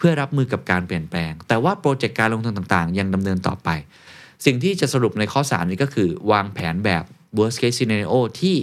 [0.00, 3.68] เพื่อรับมือกับการเปลี่ยนแปลง แต่ว่าโปรเจกต์การลงทุนต่างๆ ยังดำเนินต่อไป
[4.46, 7.04] สิ่งที่จะสรุปในข้อ 3 นี้ก็คือ วางแผนแบบ
[7.38, 8.56] worst case scenario ที่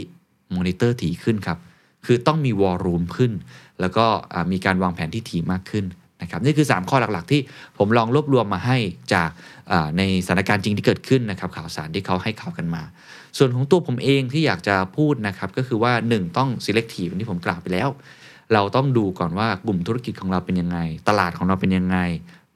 [0.55, 1.57] มอนิเตอร์ถี่ขึ้นครับ
[2.05, 3.31] คือต้องมีวอลลุ่มขึ้น
[3.79, 4.05] แล้วก็
[4.51, 5.85] มีการวางแผนที่ถี่มากขึ้น
[6.21, 7.41] นะครับนี่คือ 3 ข้อหลักๆ ที่
[7.77, 8.77] ผมลองรวบรวมมาให้
[9.13, 9.29] จาก
[9.97, 12.83] ในสถานการณ์จริงที่เกิดขึ้นนะครับข่าวสารที่เขาให้ข่าวกันมา
[13.37, 17.89] ส่วนของตัวผมเองที่อยากจะพูดนะครับก็คือว่า 1 ต้อง selective ที่ผมกล่าวไปแล้ว
[18.53, 21.97] เราต้องดูก่อนว่ากลุ่มธุรกิจของเราเป็นยังไง ตลาดของเราเป็นยังไง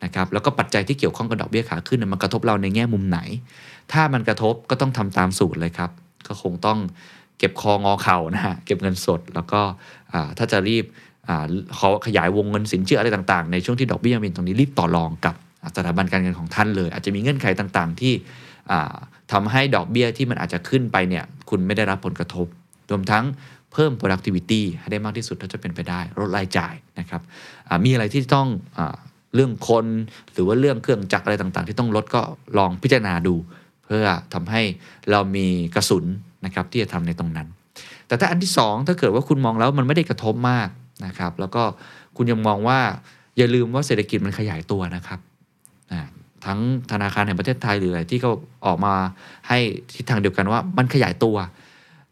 [0.03, 3.19] นะครับแล้วก็ปัจจัยที่เกี่ยวข้องกับดอกเบี้ยขาขึ้นมันกระทบเราในแง่มุมไหน
[3.91, 5.91] ถ้ามันกระทบก็ต้องทำตามสูตรเลยครับ
[6.27, 6.79] ก็คงต้อง
[7.37, 9.61] เก็บคองอเข่านะฮะเก็บเงินสด แล้วก็
[10.37, 10.85] ถ้าจะรีบ
[11.27, 15.35] อ่าเขาขยายวงเงินสินเชื่ออะไรต่างๆ ในช่วงที่ดอกเบี้ยมีตรงนี้รีบต่อรองกับ
[15.75, 18.13] สถาบันการเงินของท่านเลย อาจจะมีเงื่อนไขต่างๆ ที่
[18.71, 18.93] อ่า
[19.31, 22.47] ทำให้ดอกเบี้ยที่มันอาจจะขึ้นไปเนี่ยคุณไม่ได้รับผลกระทบ
[22.89, 23.23] รวมทั้ง
[23.73, 27.21] เพิ่ม productivity ให้ได้มากที่สุดถ้าจะเป็นไปได้ลดรายจ่ายนะครับ
[27.85, 28.47] มีอะไรที่ต้อง
[28.77, 28.79] อ
[29.35, 29.85] เรื่องคน
[30.33, 32.21] หรือว่าเรื่องเครื่องจักรอะไรต่างๆ ที่ต้องลดก็
[32.57, 33.35] ลองพิจารณาดู
[33.85, 34.61] เพื่อทำให้
[35.11, 36.05] เรามีกระสุน
[36.45, 37.47] นะครับที่จะทำในตรงนั้น
[38.07, 40.69] แต่ถ้าอันที่ 2 ถ้าเกิดว่าคุณมองแล้วมันไม่ได้กระทบมาก
[41.05, 41.63] นะครับแล้วก็
[42.17, 42.79] คุณยังมองว่า
[43.37, 45.19] อย่าลืมว่าเศรษฐกิจมันขยายตัวนะครับ
[46.45, 46.59] ทั้ง
[46.91, 48.31] ธนาคารแห่งประเทศไทยหรืออะไรที่เขา
[48.65, 48.93] ออกมา
[49.47, 49.57] ให้
[49.95, 51.35] ทิศทางเดียวกันว่ามันขยายตัว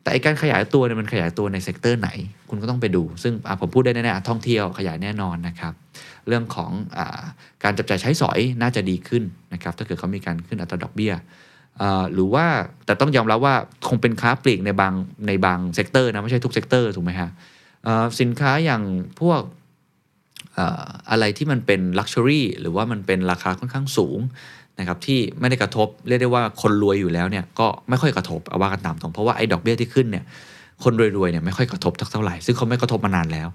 [0.09, 2.09] แต่ไอ้การขยายตัวเนี่ยมันขยายตัวใน sector ไหน
[2.49, 5.73] คุณก็ต้องไปดู ซึ่งผมพูดได้แน่ๆท่องเที่ยวขยายแน่นอนนะครับ
[6.27, 6.99] เรื่องของ
[7.63, 11.13] การจับจ่ายใช้สอยน่าจะดีขึ้นนะครับ ถ้าเกิดเขามีการขึ้นอัตราดอกเบี้ย
[12.13, 12.45] หรือว่า
[12.85, 13.55] แต่ต้องยอมรับว่า
[13.87, 14.93] คงเป็นค้าปลีกในบาง
[15.27, 17.29] ในบาง sector นะไม่ใช่ทุก sector ถูกไหมฮะ
[18.19, 18.83] สินค้าอย่าง
[19.21, 19.41] พวก
[21.11, 24.19] อะไรที่มันเป็น luxury หรือว่ามันเป็นราคาค่อนข้างสูง
[24.79, 30.25] นะครับที่ไม่ได้กระทบเรียกได้ว่าคนรวยอยู่แล้วเนี่ยก็ไม่ค่อยกระทบเอาว่ากันตามตรงเพราะว่าไอ้ดอกเบี้ยที่ขึ้นเนี่ย
[30.83, 33.47] คนรวยๆเนี่ยไม่ค่อยกระทบเท่าไหร่ ซึ่งเขาไม่กระทบมานานแล้ว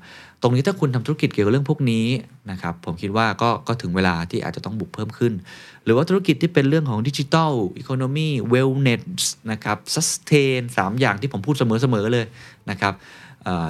[0.43, 2.07] ตรงนี้ถ้าคุณทำธุรกิจเกี่ยวกับเรื่องพวกนี้
[2.51, 5.33] นะครับผมคิดว่าก็ก็ถึงเวลาที่อาจจะต้องบุกเพิ่มขึ้น
[5.85, 12.27] หรือว่าธุรกิจที่เป็นเรื่องของ digital economy wellness นะครับ sustain สามอย่างที่ผมพูดเสมอๆเลย
[12.71, 12.95] นะครับ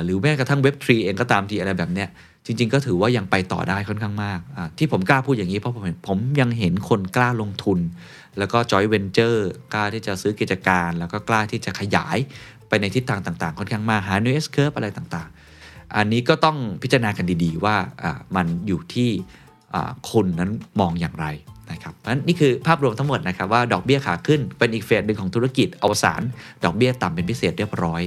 [0.05, 2.09] หรือแม้กระทั่ง Web three เองก็ตามทีอะไรแบบเนี้ย
[2.47, 4.40] จริง ๆ ก็ถือว่ายังไปต่อได้ค่อนข้างมาก
[4.78, 7.78] ที่ผมกล้าพูดอย่างนี้เพราะผมเห็นผมยังเห็นคนกล้าลงทุน
[8.38, 12.18] แล้วก็จอยเวนเจอร์กล้าที่จะซื้อกิจการ แล้วก็กล้าที่จะขยาย
[12.68, 17.76] ไปในทิศทางต่าง ๆ ค่อนข้างมากหา new S curve อะไรต่างๆ อันนี้ก็ต้องพิจารณากันดีๆ ว่า
[18.36, 19.11] มันอยู่ที่
[20.11, 21.26] คุณนั้นมองอย่างไร
[21.72, 26.22] นะครับเพราะฉะนั้นนี่คือภาพรวมทั้งหมดนะครับว่าดอกเบี้ยขาขึ้นเป็นอีกเฟสหนึ่งของธุรกิจอวสาน
[26.64, 28.03] ดอกเบี้ยต่ำเป็นพิเศษเรียบร้อย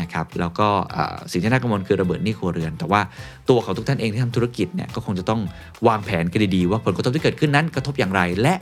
[0.00, 0.68] นะครับแล้วก็
[1.32, 3.00] สิ่งที่น่ากังวลคือระเบิดหนี้ครัวเรือน แต่ว่า
[3.48, 5.40] ตัวของทุกท่านเองที่ทำธุรกิจเนี่ยก็คงจะต้อง
[5.88, 8.54] วางแผนกันดีๆว่าผลกระทบที่เกิดขึ้นนั้นกระทบอย่างไร และ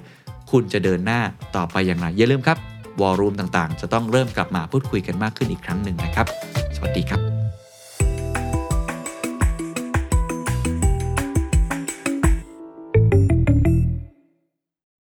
[0.50, 1.20] คุณจะเดินหน้า
[1.56, 2.58] ต่อไปอย่างไรอย่าลืมครับ
[3.00, 6.26] วอลลุ่มต่างๆ จะต้องเริ่มกลับมาพูดคุยกันมากขึ้นอีกครั้งหนึ่งนะครับ
[6.76, 7.33] สวัสดีครับ